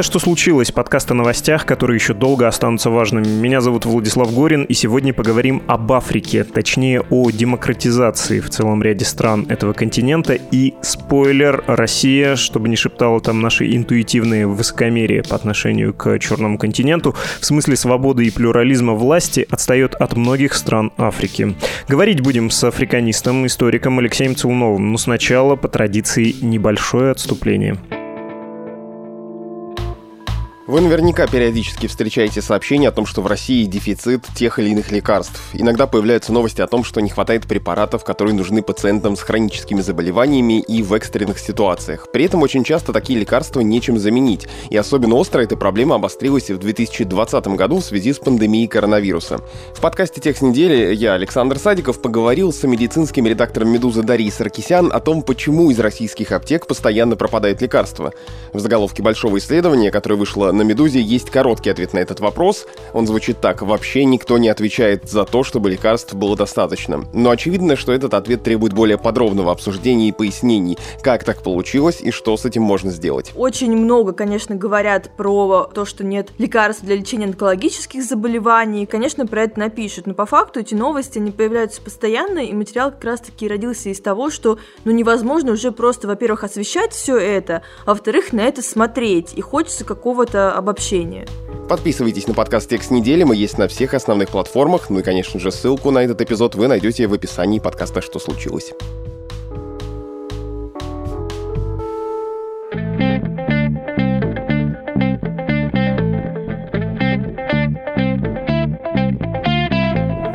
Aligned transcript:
Это 0.00 0.06
«Что 0.06 0.18
случилось?» 0.18 0.72
подкаст 0.72 1.10
о 1.10 1.14
новостях, 1.14 1.66
которые 1.66 1.96
еще 1.96 2.14
долго 2.14 2.48
останутся 2.48 2.88
важными. 2.88 3.28
Меня 3.28 3.60
зовут 3.60 3.84
Владислав 3.84 4.32
Горин, 4.32 4.64
и 4.64 4.72
сегодня 4.72 5.12
поговорим 5.12 5.62
об 5.66 5.92
Африке, 5.92 6.42
точнее 6.42 7.02
о 7.02 7.30
демократизации 7.30 8.40
в 8.40 8.48
целом 8.48 8.82
ряде 8.82 9.04
стран 9.04 9.44
этого 9.50 9.74
континента. 9.74 10.32
И 10.32 10.72
спойлер, 10.80 11.62
Россия, 11.66 12.36
чтобы 12.36 12.70
не 12.70 12.76
шептало 12.76 13.20
там 13.20 13.42
наши 13.42 13.76
интуитивные 13.76 14.46
высокомерие 14.46 15.22
по 15.22 15.36
отношению 15.36 15.92
к 15.92 16.18
Черному 16.18 16.56
континенту, 16.56 17.14
в 17.38 17.44
смысле 17.44 17.76
свободы 17.76 18.24
и 18.24 18.30
плюрализма 18.30 18.94
власти, 18.94 19.46
отстает 19.50 19.94
от 19.96 20.16
многих 20.16 20.54
стран 20.54 20.92
Африки. 20.96 21.54
Говорить 21.88 22.22
будем 22.22 22.48
с 22.48 22.64
африканистом, 22.64 23.44
историком 23.44 23.98
Алексеем 23.98 24.34
Целуновым, 24.34 24.92
но 24.92 24.96
сначала, 24.96 25.56
по 25.56 25.68
традиции, 25.68 26.34
небольшое 26.40 27.10
отступление. 27.10 27.76
Вы 30.70 30.82
наверняка 30.82 31.26
периодически 31.26 31.88
встречаете 31.88 32.40
сообщения 32.40 32.86
о 32.86 32.92
том, 32.92 33.04
что 33.04 33.22
в 33.22 33.26
России 33.26 33.64
дефицит 33.64 34.24
тех 34.36 34.60
или 34.60 34.68
иных 34.68 34.92
лекарств. 34.92 35.42
Иногда 35.52 35.88
появляются 35.88 36.32
новости 36.32 36.60
о 36.60 36.68
том, 36.68 36.84
что 36.84 37.00
не 37.00 37.10
хватает 37.10 37.44
препаратов, 37.48 38.04
которые 38.04 38.36
нужны 38.36 38.62
пациентам 38.62 39.16
с 39.16 39.20
хроническими 39.20 39.80
заболеваниями 39.80 40.60
и 40.60 40.84
в 40.84 40.94
экстренных 40.94 41.40
ситуациях. 41.40 42.06
При 42.12 42.26
этом 42.26 42.42
очень 42.42 42.62
часто 42.62 42.92
такие 42.92 43.18
лекарства 43.18 43.62
нечем 43.62 43.98
заменить. 43.98 44.46
И 44.68 44.76
особенно 44.76 45.16
остро 45.16 45.40
эта 45.42 45.56
проблема 45.56 45.96
обострилась 45.96 46.50
в 46.50 46.58
2020 46.58 47.48
году 47.48 47.78
в 47.78 47.84
связи 47.84 48.12
с 48.12 48.20
пандемией 48.20 48.68
коронавируса. 48.68 49.40
В 49.74 49.80
подкасте 49.80 50.20
«Текст 50.20 50.42
недели» 50.42 50.94
я, 50.94 51.14
Александр 51.14 51.58
Садиков, 51.58 52.00
поговорил 52.00 52.52
с 52.52 52.62
медицинским 52.62 53.26
редактором 53.26 53.70
«Медузы» 53.70 54.04
Дарьей 54.04 54.30
Саркисян 54.30 54.92
о 54.92 55.00
том, 55.00 55.22
почему 55.22 55.72
из 55.72 55.80
российских 55.80 56.30
аптек 56.30 56.68
постоянно 56.68 57.16
пропадает 57.16 57.60
лекарства. 57.60 58.12
В 58.52 58.60
заголовке 58.60 59.02
большого 59.02 59.38
исследования, 59.38 59.90
которое 59.90 60.14
вышло 60.14 60.59
на 60.60 60.62
«Медузе» 60.62 61.00
есть 61.00 61.30
короткий 61.30 61.70
ответ 61.70 61.94
на 61.94 61.98
этот 62.00 62.20
вопрос. 62.20 62.66
Он 62.92 63.06
звучит 63.06 63.40
так. 63.40 63.62
Вообще 63.62 64.04
никто 64.04 64.36
не 64.36 64.50
отвечает 64.50 65.08
за 65.08 65.24
то, 65.24 65.42
чтобы 65.42 65.70
лекарств 65.70 66.12
было 66.12 66.36
достаточно. 66.36 67.06
Но 67.14 67.30
очевидно, 67.30 67.76
что 67.76 67.92
этот 67.92 68.12
ответ 68.12 68.42
требует 68.42 68.74
более 68.74 68.98
подробного 68.98 69.52
обсуждения 69.52 70.08
и 70.08 70.12
пояснений, 70.12 70.76
как 71.02 71.24
так 71.24 71.42
получилось 71.42 72.02
и 72.02 72.10
что 72.10 72.36
с 72.36 72.44
этим 72.44 72.62
можно 72.62 72.90
сделать. 72.90 73.32
Очень 73.36 73.74
много, 73.74 74.12
конечно, 74.12 74.54
говорят 74.54 75.16
про 75.16 75.70
то, 75.72 75.86
что 75.86 76.04
нет 76.04 76.28
лекарств 76.36 76.84
для 76.84 76.96
лечения 76.96 77.24
онкологических 77.24 78.04
заболеваний. 78.04 78.84
Конечно, 78.84 79.26
про 79.26 79.44
это 79.44 79.58
напишут. 79.58 80.06
Но 80.06 80.12
по 80.12 80.26
факту 80.26 80.60
эти 80.60 80.74
новости, 80.74 81.18
не 81.18 81.30
появляются 81.30 81.80
постоянно, 81.80 82.40
и 82.40 82.52
материал 82.52 82.90
как 82.90 83.04
раз-таки 83.04 83.48
родился 83.48 83.88
из 83.88 84.00
того, 84.00 84.28
что 84.28 84.58
ну 84.84 84.92
невозможно 84.92 85.52
уже 85.52 85.72
просто, 85.72 86.06
во-первых, 86.06 86.44
освещать 86.44 86.92
все 86.92 87.16
это, 87.16 87.62
а 87.86 87.90
во-вторых, 87.90 88.34
на 88.34 88.40
это 88.40 88.60
смотреть. 88.60 89.32
И 89.36 89.40
хочется 89.40 89.86
какого-то 89.86 90.49
обобщение. 90.56 91.26
Подписывайтесь 91.68 92.26
на 92.26 92.34
подкаст 92.34 92.68
«Текст 92.68 92.90
недели», 92.90 93.22
мы 93.22 93.36
есть 93.36 93.56
на 93.56 93.68
всех 93.68 93.94
основных 93.94 94.30
платформах, 94.30 94.90
ну 94.90 94.98
и, 94.98 95.02
конечно 95.02 95.38
же, 95.38 95.52
ссылку 95.52 95.90
на 95.90 95.98
этот 95.98 96.20
эпизод 96.20 96.54
вы 96.56 96.66
найдете 96.66 97.06
в 97.06 97.14
описании 97.14 97.58
подкаста 97.60 98.00
«Что 98.00 98.18
случилось?». 98.18 98.72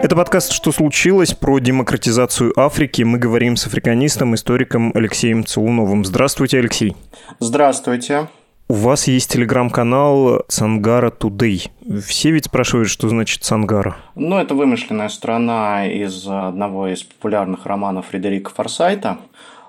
Это 0.06 0.16
подкаст 0.16 0.52
«Что 0.52 0.72
случилось?» 0.72 1.34
про 1.34 1.58
демократизацию 1.58 2.54
Африки. 2.58 3.02
Мы 3.02 3.18
говорим 3.18 3.58
с 3.58 3.66
африканистом, 3.66 4.36
историком 4.36 4.92
Алексеем 4.94 5.44
Целуновым. 5.44 6.06
Здравствуйте, 6.06 6.60
Алексей. 6.60 6.96
Здравствуйте. 7.40 8.28
У 8.68 8.74
вас 8.74 9.08
есть 9.08 9.32
телеграм-канал 9.32 10.44
Цангара 10.48 11.12
Тудей. 11.12 11.72
Все 12.04 12.32
ведь 12.32 12.46
спрашивают, 12.46 12.90
что 12.90 13.08
значит 13.08 13.44
Цангара. 13.44 13.96
Ну, 14.16 14.40
это 14.40 14.56
вымышленная 14.56 15.10
страна 15.10 15.86
из 15.86 16.28
одного 16.28 16.88
из 16.88 17.04
популярных 17.04 17.68
романов 17.68 18.08
Фредерика 18.08 18.50
Форсайта. 18.50 19.20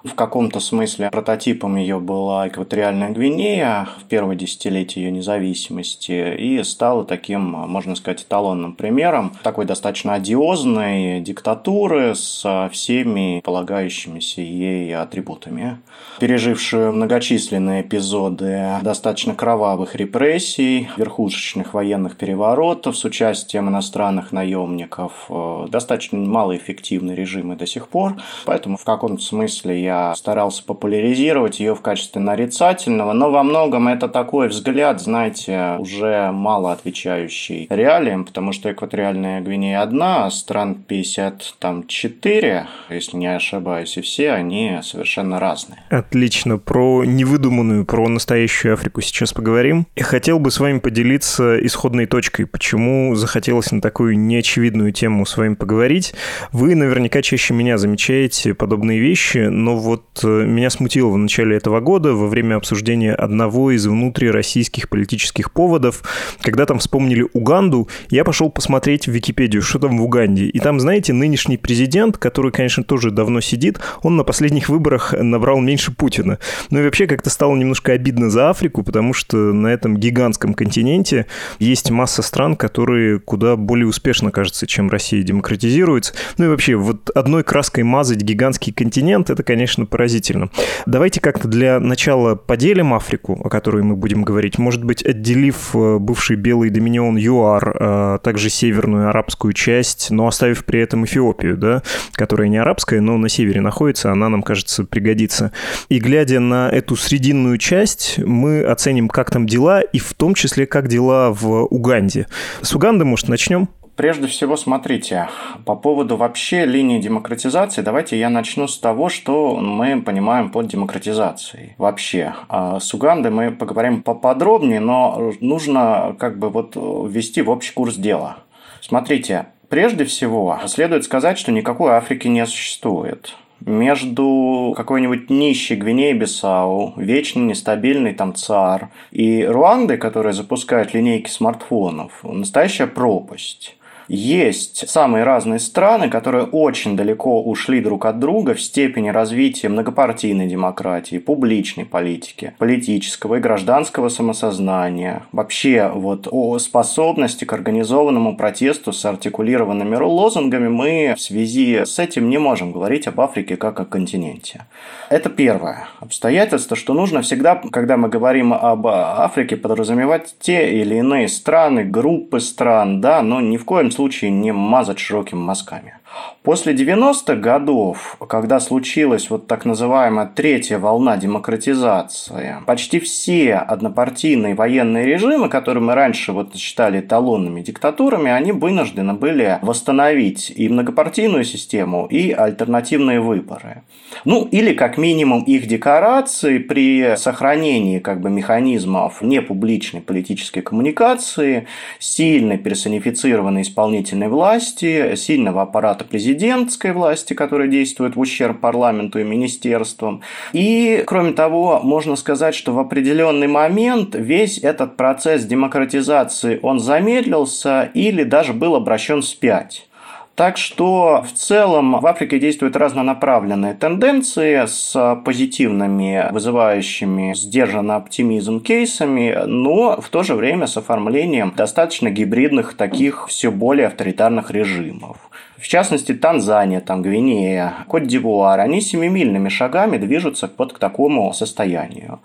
В 0.06 0.14
каком-то 0.14 0.60
смысле 0.60 1.10
прототипом 1.10 1.76
ее 1.76 1.98
была 1.98 2.48
экваториальная 2.48 3.10
Гвинея 3.10 3.88
в 4.00 4.04
первое 4.04 4.36
десятилетие 4.36 5.06
ее 5.06 5.10
независимости 5.10 6.36
и 6.36 6.62
стала 6.62 7.04
таким, 7.04 7.42
можно 7.42 7.96
сказать, 7.96 8.22
эталонным 8.22 8.74
примером 8.74 9.32
такой 9.42 9.64
достаточно 9.64 10.14
одиозной 10.14 11.20
диктатуры 11.20 12.14
со 12.14 12.70
всеми 12.72 13.40
полагающимися 13.44 14.40
ей 14.42 14.94
атрибутами. 14.94 15.78
Пережившую 16.20 16.92
многочисленные 16.92 17.82
эпизоды 17.82 18.64
достаточно 18.82 19.34
кровавых 19.34 19.96
репрессий, 19.96 20.88
верхушечных 20.96 21.74
военных 21.74 22.16
переворотов 22.16 22.96
с 22.96 23.04
участием 23.04 23.68
иностранных 23.68 24.32
наемников, 24.32 25.26
э, 25.28 25.66
достаточно 25.68 26.18
малоэффективный 26.18 27.14
режим 27.14 27.52
и 27.52 27.56
до 27.56 27.66
сих 27.66 27.88
пор. 27.88 28.16
Поэтому 28.44 28.76
в 28.76 28.84
каком-то 28.84 29.22
смысле 29.22 29.82
я 29.82 29.95
старался 30.16 30.64
популяризировать 30.64 31.60
ее 31.60 31.74
в 31.74 31.80
качестве 31.80 32.20
нарицательного, 32.20 33.12
но 33.12 33.30
во 33.30 33.42
многом 33.42 33.88
это 33.88 34.08
такой 34.08 34.48
взгляд, 34.48 35.00
знаете, 35.00 35.76
уже 35.78 36.30
мало 36.32 36.72
отвечающий 36.72 37.66
реалиям, 37.70 38.24
потому 38.24 38.52
что 38.52 38.70
экваториальная 38.70 39.40
Гвинея 39.40 39.82
одна, 39.82 40.26
а 40.26 40.30
стран 40.30 40.74
54, 40.74 42.66
если 42.90 43.16
не 43.16 43.26
ошибаюсь, 43.34 43.96
и 43.96 44.00
все 44.00 44.32
они 44.32 44.78
совершенно 44.82 45.38
разные. 45.40 45.82
Отлично. 45.90 46.58
Про 46.58 47.04
невыдуманную, 47.04 47.84
про 47.84 48.08
настоящую 48.08 48.74
Африку 48.74 49.00
сейчас 49.00 49.32
поговорим. 49.32 49.86
И 49.94 50.02
хотел 50.02 50.38
бы 50.38 50.50
с 50.50 50.60
вами 50.60 50.78
поделиться 50.78 51.64
исходной 51.64 52.06
точкой, 52.06 52.46
почему 52.46 53.14
захотелось 53.14 53.72
на 53.72 53.80
такую 53.80 54.18
неочевидную 54.18 54.92
тему 54.92 55.26
с 55.26 55.36
вами 55.36 55.54
поговорить. 55.54 56.14
Вы 56.52 56.74
наверняка 56.74 57.22
чаще 57.22 57.54
меня 57.54 57.78
замечаете 57.78 58.54
подобные 58.54 58.98
вещи, 58.98 59.38
но 59.38 59.76
вот 59.86 60.04
э, 60.24 60.44
меня 60.44 60.68
смутило 60.68 61.08
в 61.08 61.16
начале 61.16 61.56
этого 61.56 61.80
года 61.80 62.12
во 62.12 62.26
время 62.26 62.56
обсуждения 62.56 63.14
одного 63.14 63.70
из 63.70 63.86
внутрироссийских 63.86 64.88
политических 64.88 65.52
поводов, 65.52 66.02
когда 66.42 66.66
там 66.66 66.80
вспомнили 66.80 67.26
Уганду, 67.32 67.88
я 68.10 68.24
пошел 68.24 68.50
посмотреть 68.50 69.06
в 69.06 69.12
Википедию, 69.12 69.62
что 69.62 69.78
там 69.78 69.98
в 69.98 70.02
Уганде. 70.02 70.46
И 70.46 70.58
там, 70.58 70.80
знаете, 70.80 71.12
нынешний 71.12 71.56
президент, 71.56 72.18
который, 72.18 72.50
конечно, 72.50 72.82
тоже 72.82 73.10
давно 73.10 73.40
сидит, 73.40 73.80
он 74.02 74.16
на 74.16 74.24
последних 74.24 74.68
выборах 74.68 75.14
набрал 75.16 75.60
меньше 75.60 75.92
Путина. 75.92 76.38
Ну 76.70 76.80
и 76.80 76.84
вообще 76.84 77.06
как-то 77.06 77.30
стало 77.30 77.54
немножко 77.54 77.92
обидно 77.92 78.28
за 78.28 78.50
Африку, 78.50 78.82
потому 78.82 79.12
что 79.12 79.36
на 79.36 79.68
этом 79.68 79.96
гигантском 79.96 80.54
континенте 80.54 81.26
есть 81.58 81.90
масса 81.90 82.22
стран, 82.22 82.56
которые 82.56 83.20
куда 83.20 83.56
более 83.56 83.86
успешно, 83.86 84.30
кажется, 84.30 84.66
чем 84.66 84.90
Россия 84.90 85.22
демократизируется. 85.22 86.14
Ну 86.38 86.46
и 86.46 86.48
вообще, 86.48 86.74
вот 86.74 87.10
одной 87.10 87.44
краской 87.44 87.84
мазать 87.84 88.22
гигантский 88.22 88.72
континент, 88.72 89.30
это, 89.30 89.42
конечно, 89.42 89.65
конечно, 89.66 89.84
поразительно. 89.84 90.48
Давайте 90.86 91.20
как-то 91.20 91.48
для 91.48 91.80
начала 91.80 92.36
поделим 92.36 92.94
Африку, 92.94 93.40
о 93.42 93.48
которой 93.48 93.82
мы 93.82 93.96
будем 93.96 94.22
говорить, 94.22 94.58
может 94.58 94.84
быть, 94.84 95.04
отделив 95.04 95.74
э, 95.74 95.98
бывший 95.98 96.36
белый 96.36 96.70
доминион 96.70 97.16
ЮАР, 97.16 97.76
а 97.80 98.18
также 98.18 98.48
северную 98.48 99.08
арабскую 99.08 99.52
часть, 99.54 100.12
но 100.12 100.28
оставив 100.28 100.64
при 100.64 100.80
этом 100.80 101.04
Эфиопию, 101.04 101.56
да, 101.56 101.82
которая 102.12 102.46
не 102.46 102.58
арабская, 102.58 103.00
но 103.00 103.16
на 103.18 103.28
севере 103.28 103.60
находится, 103.60 104.12
она 104.12 104.28
нам, 104.28 104.44
кажется, 104.44 104.84
пригодится. 104.84 105.50
И 105.88 105.98
глядя 105.98 106.38
на 106.38 106.70
эту 106.70 106.94
срединную 106.94 107.58
часть, 107.58 108.18
мы 108.18 108.62
оценим, 108.62 109.08
как 109.08 109.32
там 109.32 109.46
дела, 109.46 109.80
и 109.80 109.98
в 109.98 110.14
том 110.14 110.34
числе, 110.34 110.66
как 110.66 110.86
дела 110.86 111.32
в 111.32 111.64
Уганде. 111.64 112.28
С 112.62 112.72
Уганды, 112.72 113.04
может, 113.04 113.28
начнем? 113.28 113.68
Прежде 113.96 114.26
всего, 114.26 114.58
смотрите, 114.58 115.30
по 115.64 115.74
поводу 115.74 116.16
вообще 116.18 116.66
линии 116.66 117.00
демократизации, 117.00 117.80
давайте 117.80 118.18
я 118.18 118.28
начну 118.28 118.68
с 118.68 118.78
того, 118.78 119.08
что 119.08 119.56
мы 119.56 120.02
понимаем 120.02 120.50
под 120.50 120.66
демократизацией 120.66 121.74
вообще. 121.78 122.34
А 122.50 122.78
с 122.78 122.92
Угандой 122.92 123.30
мы 123.30 123.50
поговорим 123.52 124.02
поподробнее, 124.02 124.80
но 124.80 125.32
нужно 125.40 126.14
как 126.18 126.38
бы 126.38 126.50
вот 126.50 126.76
ввести 126.76 127.40
в 127.40 127.48
общий 127.48 127.72
курс 127.72 127.94
дела. 127.96 128.36
Смотрите, 128.82 129.46
прежде 129.70 130.04
всего, 130.04 130.58
следует 130.66 131.04
сказать, 131.04 131.38
что 131.38 131.50
никакой 131.50 131.92
Африки 131.92 132.28
не 132.28 132.44
существует 132.44 133.34
между 133.60 134.74
какой-нибудь 134.76 135.30
нищей 135.30 135.76
Гвинеей-Бисау, 135.76 136.92
вечно 136.96 137.40
нестабильный 137.40 138.12
там 138.12 138.34
ЦАР, 138.34 138.90
и 139.10 139.44
Руандой, 139.44 139.96
которая 139.96 140.34
запускает 140.34 140.94
линейки 140.94 141.30
смартфонов, 141.30 142.12
настоящая 142.22 142.86
пропасть. 142.86 143.75
Есть 144.08 144.88
самые 144.88 145.24
разные 145.24 145.58
страны, 145.58 146.08
которые 146.08 146.44
очень 146.44 146.96
далеко 146.96 147.42
ушли 147.42 147.80
друг 147.80 148.06
от 148.06 148.20
друга 148.20 148.54
в 148.54 148.60
степени 148.60 149.08
развития 149.08 149.68
многопартийной 149.68 150.46
демократии, 150.46 151.18
публичной 151.18 151.84
политики, 151.84 152.54
политического 152.58 153.36
и 153.36 153.40
гражданского 153.40 154.08
самосознания, 154.08 155.24
вообще 155.32 155.90
вот 155.92 156.28
о 156.30 156.58
способности 156.58 157.44
к 157.44 157.52
организованному 157.52 158.36
протесту 158.36 158.92
с 158.92 159.04
артикулированными 159.04 159.96
лозунгами 159.96 160.68
мы 160.68 161.14
в 161.16 161.20
связи 161.20 161.84
с 161.84 161.98
этим 161.98 162.30
не 162.30 162.38
можем 162.38 162.72
говорить 162.72 163.08
об 163.08 163.20
Африке 163.20 163.56
как 163.56 163.80
о 163.80 163.84
континенте. 163.84 164.66
Это 165.10 165.30
первое 165.30 165.88
обстоятельство, 166.00 166.76
что 166.76 166.94
нужно 166.94 167.22
всегда, 167.22 167.60
когда 167.72 167.96
мы 167.96 168.08
говорим 168.08 168.52
об 168.52 168.86
Африке, 168.86 169.56
подразумевать 169.56 170.36
те 170.40 170.80
или 170.80 170.96
иные 170.96 171.28
страны, 171.28 171.84
группы 171.84 172.40
стран, 172.40 173.00
да, 173.00 173.22
но 173.22 173.40
ни 173.40 173.56
в 173.56 173.64
коем 173.64 173.90
случае 173.96 174.30
не 174.30 174.52
мазать 174.52 174.98
широкими 174.98 175.40
мазками. 175.40 175.98
После 176.42 176.74
90-х 176.74 177.34
годов, 177.34 178.16
когда 178.28 178.60
случилась 178.60 179.30
вот 179.30 179.48
так 179.48 179.64
называемая 179.64 180.30
третья 180.32 180.78
волна 180.78 181.16
демократизации, 181.16 182.58
почти 182.66 183.00
все 183.00 183.54
однопартийные 183.54 184.54
военные 184.54 185.06
режимы, 185.06 185.48
которые 185.48 185.82
мы 185.82 185.94
раньше 185.94 186.30
вот 186.30 186.54
считали 186.54 187.00
эталонными 187.00 187.62
диктатурами, 187.62 188.30
они 188.30 188.52
вынуждены 188.52 189.14
были 189.14 189.58
восстановить 189.62 190.52
и 190.54 190.68
многопартийную 190.68 191.42
систему, 191.42 192.06
и 192.06 192.30
альтернативные 192.30 193.18
выборы. 193.18 193.82
Ну, 194.24 194.44
или 194.44 194.72
как 194.72 194.98
минимум 194.98 195.42
их 195.42 195.66
декорации 195.66 196.58
при 196.58 197.16
сохранении 197.16 197.98
как 197.98 198.20
бы 198.20 198.30
механизмов 198.30 199.20
непубличной 199.20 200.00
политической 200.00 200.60
коммуникации, 200.60 201.66
сильной 201.98 202.58
персонифицированной 202.58 203.62
исполнительной 203.62 204.28
власти, 204.28 205.16
сильного 205.16 205.62
аппарата 205.62 205.95
президентской 206.04 206.92
власти, 206.92 207.34
которая 207.34 207.68
действует 207.68 208.16
в 208.16 208.20
ущерб 208.20 208.60
парламенту 208.60 209.18
и 209.18 209.24
министерствам. 209.24 210.22
И, 210.52 211.02
кроме 211.06 211.32
того, 211.32 211.80
можно 211.82 212.16
сказать, 212.16 212.54
что 212.54 212.72
в 212.72 212.78
определенный 212.78 213.48
момент 213.48 214.14
весь 214.14 214.58
этот 214.58 214.96
процесс 214.96 215.44
демократизации, 215.44 216.58
он 216.62 216.80
замедлился 216.80 217.90
или 217.94 218.24
даже 218.24 218.52
был 218.52 218.74
обращен 218.74 219.22
вспять. 219.22 219.88
Так 220.36 220.58
что 220.58 221.24
в 221.26 221.32
целом 221.32 221.98
в 221.98 222.06
Африке 222.06 222.38
действуют 222.38 222.76
разнонаправленные 222.76 223.72
тенденции 223.72 224.66
с 224.66 225.22
позитивными, 225.24 226.26
вызывающими 226.30 227.32
сдержанный 227.32 227.94
оптимизм 227.94 228.60
кейсами, 228.60 229.34
но 229.46 229.98
в 229.98 230.10
то 230.10 230.22
же 230.22 230.34
время 230.34 230.66
с 230.66 230.76
оформлением 230.76 231.54
достаточно 231.56 232.10
гибридных 232.10 232.74
таких 232.74 233.28
все 233.28 233.50
более 233.50 233.86
авторитарных 233.86 234.50
режимов. 234.50 235.16
В 235.58 235.68
частности, 235.68 236.12
Танзания, 236.12 236.80
там, 236.80 237.02
Гвинея, 237.02 237.74
Кот-Дивуар, 237.88 238.60
они 238.60 238.80
семимильными 238.80 239.48
шагами 239.48 239.96
движутся 239.96 240.50
вот 240.58 240.74
к 240.74 240.78
такому 240.78 241.32
состоянию. 241.32 242.20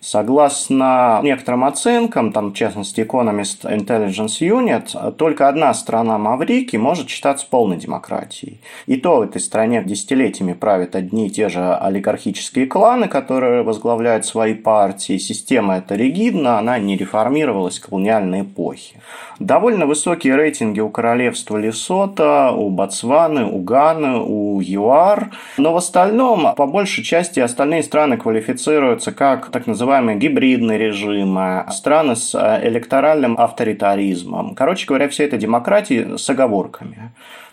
Согласно 0.00 1.20
некоторым 1.22 1.64
оценкам, 1.64 2.32
там, 2.32 2.52
в 2.52 2.54
частности, 2.54 3.00
Economist 3.00 3.64
Intelligence 3.64 4.40
Unit, 4.40 5.12
только 5.16 5.46
одна 5.46 5.74
страна 5.74 6.16
Маврики 6.16 6.76
может 6.76 7.10
считаться 7.10 7.46
полной 7.48 7.76
демократией. 7.76 8.62
И 8.86 8.96
то 8.96 9.18
в 9.18 9.22
этой 9.22 9.42
стране 9.42 9.82
десятилетиями 9.84 10.54
правят 10.54 10.96
одни 10.96 11.26
и 11.26 11.30
те 11.30 11.50
же 11.50 11.74
олигархические 11.74 12.66
кланы, 12.66 13.08
которые 13.08 13.62
возглавляют 13.62 14.24
свои 14.24 14.54
партии. 14.54 15.18
Система 15.18 15.76
эта 15.76 15.96
ригидна, 15.96 16.58
она 16.58 16.78
не 16.78 16.96
реформировалась 16.96 17.78
в 17.78 17.86
колониальной 17.86 18.40
эпохе. 18.40 19.00
Довольно 19.38 19.84
высокие 19.84 20.34
рейтинги 20.34 20.80
у 20.80 20.88
королевства 20.88 21.58
Лесота, 21.58 22.52
у 22.52 22.70
Ботсваны, 22.70 23.44
у 23.44 23.58
Ганы, 23.58 24.18
у 24.18 24.60
ЮАР. 24.62 25.30
Но 25.58 25.74
в 25.74 25.76
остальном, 25.76 26.54
по 26.54 26.66
большей 26.66 27.04
части, 27.04 27.40
остальные 27.40 27.82
страны 27.82 28.16
квалифицируются 28.16 29.12
как 29.12 29.50
так 29.50 29.66
называемые 29.66 29.89
называемые 29.90 30.18
гибридные 30.18 30.78
режимы, 30.78 31.66
страны 31.70 32.14
с 32.14 32.32
э, 32.34 32.68
электоральным 32.68 33.36
авторитаризмом. 33.38 34.54
Короче 34.54 34.86
говоря, 34.86 35.08
все 35.08 35.24
это 35.24 35.36
демократии 35.36 36.16
с 36.16 36.30
оговорками. 36.30 37.10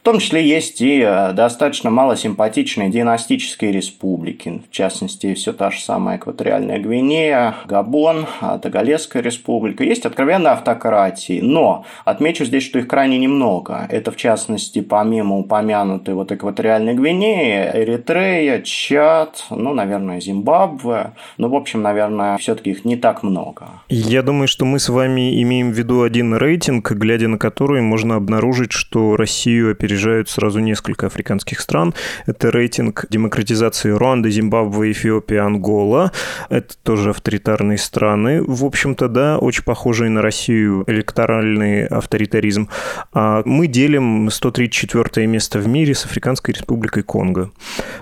Том 0.07 0.19
числе 0.19 0.48
есть 0.48 0.80
и 0.80 1.01
э, 1.01 1.33
достаточно 1.33 1.89
малосимпатичные 1.89 2.89
династические 2.89 3.74
республики, 3.74 4.62
в 4.65 4.74
частности, 4.74 5.33
все 5.33 5.51
та 5.51 5.69
же 5.69 5.81
самая 5.81 6.15
экваториальная 6.15 6.80
Гвинея, 6.80 7.56
Габон, 7.65 8.25
э, 8.39 8.59
Тагалесская 8.63 9.21
республика. 9.21 9.83
Есть 9.83 10.06
откровенно 10.06 10.54
автократии, 10.54 11.42
но 11.42 11.83
отмечу 12.06 12.45
здесь, 12.45 12.63
что 12.63 12.80
их 12.80 12.88
крайне 12.88 13.18
немного. 13.18 13.86
Это, 13.89 14.12
в 14.12 14.15
частности, 14.15 14.80
помимо 14.80 15.39
упомянутой 15.39 16.13
вот 16.13 16.31
экваториальной 16.31 16.94
Гвинеи, 16.94 17.69
Эритрея, 17.74 18.62
Чад, 18.62 19.44
ну, 19.50 19.74
наверное, 19.74 20.21
Зимбабве. 20.21 21.15
Ну, 21.38 21.50
в 21.50 21.56
общем, 21.56 21.81
наверное, 21.81 22.38
все-таки 22.38 22.69
их 22.69 22.86
не 22.86 22.95
так 22.95 23.24
много. 23.24 23.81
Я 23.89 24.24
думаю, 24.24 24.48
что 24.48 24.63
мы 24.63 24.80
с 24.80 24.88
вами 24.88 25.44
имеем 25.44 25.74
в 25.74 25.77
виду 25.77 26.03
один 26.03 26.33
рейтинг, 26.33 26.94
глядя 26.94 27.27
на 27.27 27.38
который 27.38 27.81
можно 27.81 28.15
обнаружить, 28.15 28.71
что 28.71 29.18
Россию 29.18 29.71
опережает 29.71 29.97
опережают 29.98 30.30
сразу 30.30 30.60
несколько 30.60 31.08
африканских 31.08 31.60
стран. 31.60 31.94
Это 32.28 32.52
рейтинг 32.52 33.06
демократизации 33.10 33.90
Руанды, 33.90 34.30
Зимбабве, 34.30 34.92
Эфиопия, 34.92 35.44
Ангола. 35.44 36.12
Это 36.50 36.76
тоже 36.84 37.10
авторитарные 37.10 37.80
страны. 37.80 38.44
В 38.44 38.64
общем-то, 38.64 39.08
да, 39.08 39.38
очень 39.40 39.64
похожие 39.64 40.10
на 40.10 40.22
Россию 40.22 40.84
электоральный 40.88 41.88
авторитаризм. 41.88 42.70
А 43.12 43.42
мы 43.46 43.66
делим 43.68 44.30
134 44.30 45.26
место 45.26 45.60
в 45.60 45.68
мире 45.68 45.96
с 45.96 46.06
Африканской 46.06 46.54
республикой 46.54 47.02
Конго. 47.02 47.50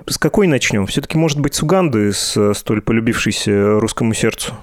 С 0.06 0.18
какой 0.18 0.48
начнем? 0.48 0.86
Все-таки, 0.88 1.18
может 1.18 1.40
быть, 1.40 1.56
с 1.56 1.64
Уганды, 1.64 2.12
с 2.12 2.54
столь 2.54 2.82
полюбившейся 2.82 3.80
русскому 3.80 4.14
сердцу? 4.14 4.54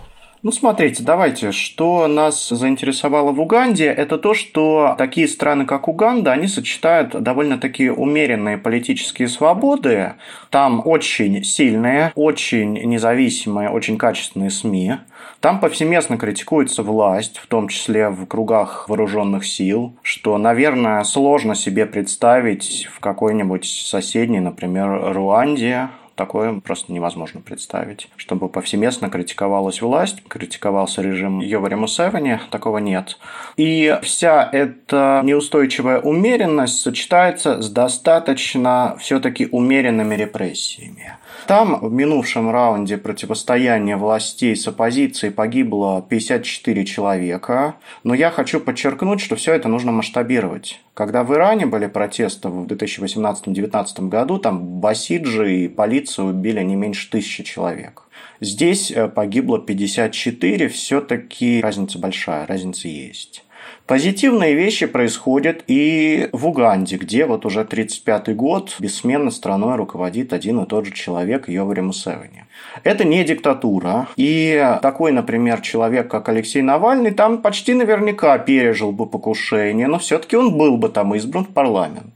Ну, 0.45 0.51
смотрите, 0.51 1.05
давайте, 1.05 1.53
что 1.53 2.09
нас 2.09 2.49
заинтересовало 2.49 3.31
в 3.31 3.41
Уганде, 3.41 3.85
это 3.85 4.19
то, 4.19 4.35
что 4.35 4.97
такие 4.99 5.29
страны, 5.29 5.67
как 5.67 5.87
Уганда, 5.87 6.33
они 6.33 6.49
сочетают 6.49 7.11
довольно-таки 7.11 7.91
умеренные 7.91 8.59
политические 8.59 9.29
свободы. 9.29 10.15
Там 10.51 10.83
очень 10.85 11.45
сильные, 11.45 12.11
очень 12.17 12.73
независимые, 12.73 13.71
очень 13.71 13.97
качественные 13.97 14.51
СМИ. 14.51 14.95
Там 15.39 15.61
повсеместно 15.61 16.19
критикуется 16.19 16.83
власть, 16.83 17.39
в 17.39 17.47
том 17.47 17.69
числе 17.69 18.09
в 18.09 18.27
кругах 18.27 18.89
вооруженных 18.89 19.47
сил, 19.47 19.97
что, 20.03 20.39
наверное, 20.39 21.05
сложно 21.05 21.55
себе 21.55 21.87
представить 21.87 22.89
в 22.93 22.99
какой-нибудь 22.99 23.65
соседней, 23.65 24.41
например, 24.41 25.15
Руанде, 25.15 25.91
Такое 26.15 26.61
просто 26.61 26.93
невозможно 26.93 27.41
представить. 27.41 28.09
Чтобы 28.17 28.49
повсеместно 28.49 29.09
критиковалась 29.09 29.81
власть, 29.81 30.23
критиковался 30.29 31.03
режим 31.03 31.41
Йовари 31.41 31.75
Мусевани, 31.75 32.41
такого 32.51 32.79
нет. 32.79 33.19
И 33.57 33.99
вся 34.03 34.49
эта 34.53 35.23
неустойчивая 35.25 36.01
умеренность 36.01 36.81
сочетается 36.81 37.63
с 37.63 37.71
достаточно 37.71 38.97
все-таки 39.01 39.49
умеренными 39.51 40.15
репрессиями. 40.15 41.17
Там 41.47 41.81
в 41.81 41.93
минувшем 41.93 42.51
раунде 42.51 42.97
противостояния 42.97 43.97
властей 43.97 44.55
с 44.55 44.69
оппозицией 44.69 45.33
погибло 45.33 46.05
54 46.09 46.85
человека. 46.85 47.75
Но 48.05 48.15
я 48.15 48.31
хочу 48.31 48.61
подчеркнуть, 48.61 49.21
что 49.21 49.37
все 49.37 49.55
это 49.55 49.69
нужно 49.69 49.93
масштабировать. 49.93 50.81
Когда 50.95 51.25
в 51.25 51.33
Иране 51.35 51.67
были 51.67 51.87
протесты 51.87 52.49
в 52.49 52.67
2018-2019 52.67 54.09
году, 54.09 54.39
там 54.39 54.81
басиджи 54.81 55.65
и 55.65 55.69
полиция 55.69 56.27
убили 56.27 56.63
не 56.63 56.77
меньше 56.77 57.11
тысячи 57.11 57.43
человек. 57.43 58.03
Здесь 58.41 58.91
э, 58.91 59.09
погибло 59.09 59.59
54, 59.59 60.69
все-таки 60.69 61.61
разница 61.61 61.99
большая, 61.99 62.47
разница 62.47 62.89
есть. 62.89 63.45
Позитивные 63.87 64.55
вещи 64.55 64.87
происходят 64.87 65.65
и 65.67 66.29
в 66.33 66.47
Уганде, 66.47 66.97
где 66.97 67.27
вот 67.27 67.45
уже 67.45 67.63
35-й 67.63 68.35
год 68.35 68.77
бессменно 68.79 69.31
страной 69.31 69.77
руководит 69.77 70.33
один 70.33 70.61
и 70.61 70.67
тот 70.67 70.87
же 70.87 70.93
человек 70.93 71.49
Йовари 71.49 71.81
Мусевани. 71.81 72.45
Это 72.85 73.05
не 73.05 73.25
диктатура. 73.25 74.09
И 74.17 74.77
такой, 74.83 75.13
например, 75.13 75.61
человек, 75.61 76.09
как 76.09 76.29
Алексей 76.29 76.63
Навальный, 76.63 77.11
там 77.11 77.43
почти 77.43 77.75
наверняка 77.75 78.39
пережил 78.39 78.93
бы 78.93 79.07
покушение, 79.07 79.89
но 79.89 79.99
все-таки 79.99 80.37
он 80.37 80.57
был 80.57 80.77
бы 80.77 80.89
там 80.89 81.15
избран 81.15 81.45
в 81.45 81.49
парламент. 81.49 82.15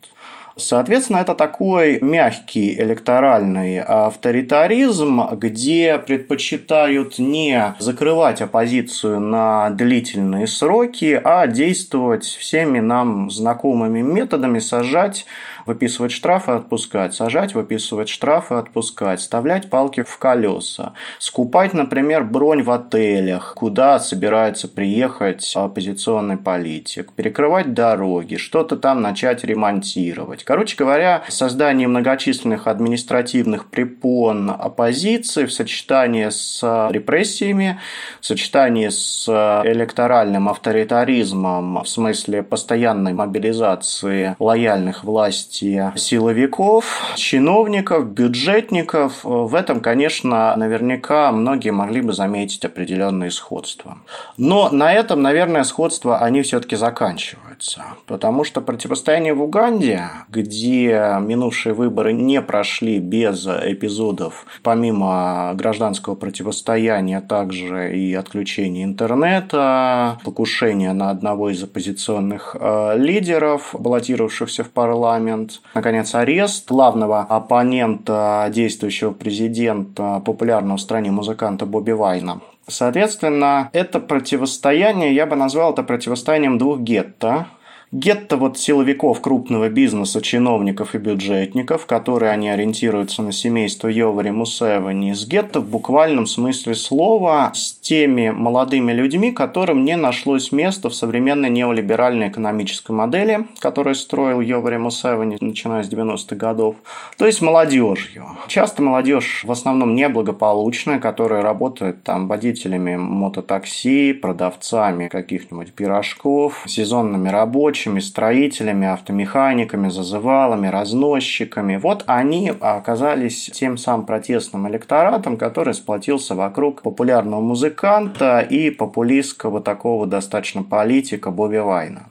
Соответственно, 0.59 1.19
это 1.19 1.35
такой 1.35 2.01
мягкий 2.01 2.81
электоральный 2.81 3.79
авторитаризм, 3.79 5.23
где 5.33 5.99
предпочитают 5.99 7.19
не 7.19 7.75
закрывать 7.79 8.41
оппозицию 8.41 9.21
на 9.21 9.69
длительные 9.69 10.47
сроки, 10.47 11.21
а 11.23 11.47
действовать 11.47 12.25
всеми 12.25 12.81
нам 12.81 13.31
знакомыми 13.31 14.01
методами, 14.01 14.59
сажать 14.59 15.27
выписывать 15.67 16.13
штрафы, 16.13 16.53
отпускать, 16.53 17.15
сажать, 17.15 17.55
выписывать 17.55 18.09
штрафы, 18.09 18.55
отпускать, 18.55 19.21
вставлять 19.21 19.69
палки 19.69 20.03
в 20.03 20.19
колеса, 20.19 20.93
скупать, 21.19 21.75
например, 21.75 22.25
бронь 22.25 22.63
в 22.63 22.71
отелях, 22.71 23.55
куда 23.55 23.99
собирается 23.99 24.69
приехать 24.69 25.53
оппозиционный 25.55 26.37
политик, 26.37 27.13
перекрывать 27.13 27.75
дороги, 27.75 28.37
что-то 28.37 28.77
там 28.77 29.03
начать 29.03 29.45
ремонтировать. 29.45 30.45
Короче 30.45 30.77
говоря, 30.77 31.25
создание 31.29 31.89
многочисленных 31.89 32.67
административных 32.67 33.67
препон 33.67 34.51
оппозиции 34.51 35.47
в 35.47 35.53
сочетании 35.53 36.29
с 36.29 36.63
репрессиями, 36.91 37.81
в 38.21 38.27
сочетании 38.27 38.89
с 38.89 39.29
электоральным 39.65 40.49
авторитаризмом 40.49 41.83
в 41.83 41.89
смысле 41.89 42.43
постоянной 42.43 43.13
мобилизации 43.13 44.37
лояльных 44.39 45.05
власти 45.05 45.56
силовиков, 45.57 47.15
чиновников, 47.17 48.07
бюджетников, 48.07 49.25
в 49.25 49.55
этом, 49.55 49.81
конечно, 49.81 50.55
наверняка 50.57 51.33
многие 51.33 51.71
могли 51.71 52.01
бы 52.01 52.13
заметить 52.13 52.65
определенные 52.65 53.31
сходства. 53.31 53.99
Но 54.37 54.69
на 54.71 54.93
этом, 54.93 55.23
наверное, 55.23 55.65
сходства 55.65 56.19
они 56.19 56.43
все-таки 56.43 56.77
заканчиваются. 56.77 57.83
Потому 58.07 58.45
что 58.45 58.61
противостояние 58.61 59.35
в 59.35 59.43
Уганде, 59.43 60.11
где 60.29 61.17
минувшие 61.21 61.75
выборы 61.75 62.13
не 62.13 62.43
прошли 62.43 62.99
без 62.99 63.47
эпизодов, 63.47 64.47
помимо 64.63 65.53
гражданского 65.55 66.15
противостояния, 66.15 67.21
также 67.21 67.97
и 67.97 68.15
отключения 68.15 68.85
интернета, 68.85 70.19
покушения 70.25 70.93
на 70.93 71.11
одного 71.11 71.51
из 71.51 71.63
оппозиционных 71.63 72.57
э, 72.59 72.95
лидеров, 72.99 73.75
баллотировавшихся 73.79 74.65
в 74.65 74.71
парламент, 74.71 75.46
наконец, 75.75 76.15
арест 76.15 76.69
главного 76.69 77.21
оппонента 77.21 78.49
действующего 78.53 79.13
президента, 79.13 80.21
популярного 80.25 80.77
в 80.77 80.81
стране 80.81 81.11
музыканта 81.11 81.67
Бобби 81.67 81.93
Вайна. 81.93 82.41
Соответственно, 82.69 83.71
это 83.73 84.01
противостояние, 84.01 85.15
я 85.15 85.27
бы 85.27 85.37
назвал 85.37 85.73
это 85.73 85.83
противостоянием 85.83 86.59
двух 86.59 86.81
гетто, 86.81 87.47
Гетто 87.93 88.37
вот 88.37 88.59
силовиков 88.59 89.21
крупного 89.21 89.69
бизнеса, 89.69 90.21
чиновников 90.21 90.97
и 90.97 90.99
бюджетников, 90.99 91.87
которые 91.87 92.33
они 92.33 92.49
ориентируются 92.49 93.23
на 93.23 93.31
семейство 93.31 93.87
Йовари 93.87 94.31
Мусевани, 94.31 95.13
с 95.13 95.25
гетто 95.25 95.61
в 95.61 95.69
буквальном 95.69 96.27
смысле 96.27 96.75
слова 96.75 97.53
с 97.55 97.75
теми 97.75 98.31
молодыми 98.31 98.91
людьми, 98.91 99.31
которым 99.31 99.85
не 99.85 99.97
нашлось 99.97 100.51
места 100.51 100.89
в 100.89 100.97
современной 100.97 101.49
неолиберальной 101.49 102.27
экономической 102.27 102.91
модели, 102.91 103.47
которую 103.61 103.95
строил 103.95 104.41
Йовари 104.41 104.79
Мусевани, 104.79 105.39
начиная 105.41 105.85
с 105.85 105.89
90-х 105.89 106.35
годов, 106.35 106.75
то 107.17 107.25
есть 107.25 107.41
молодежью. 107.41 108.27
Часто 108.49 108.83
молодежь 108.83 109.45
в 109.45 109.53
основном 109.53 109.95
неблагополучная, 109.95 110.99
которая 110.99 111.41
работает 111.41 112.03
там 112.03 112.27
водителями 112.27 112.97
мототакси, 112.97 114.13
продавцами 114.13 115.07
каких-нибудь 115.07 115.73
пирожков, 115.73 116.65
сезонными 116.67 117.29
рабочими, 117.29 117.76
рабочими, 117.77 118.01
строителями, 118.01 118.87
автомеханиками, 118.87 119.91
зазывалами, 119.91 120.69
разносчиками. 120.69 121.77
Вот 121.77 122.05
они 122.07 122.53
оказались 122.61 123.51
тем 123.53 123.77
самым 123.77 124.07
протестным 124.07 124.67
электоратом, 124.69 125.37
который 125.37 125.75
сплотился 125.75 126.35
вокруг 126.35 126.83
популярного 126.83 127.41
музыканта 127.41 128.41
и 128.41 128.71
популистского 128.71 129.61
такого 129.61 130.07
достаточно 130.07 130.63
политика 130.63 131.31
Бобби 131.31 131.59
Вайна. 131.59 132.07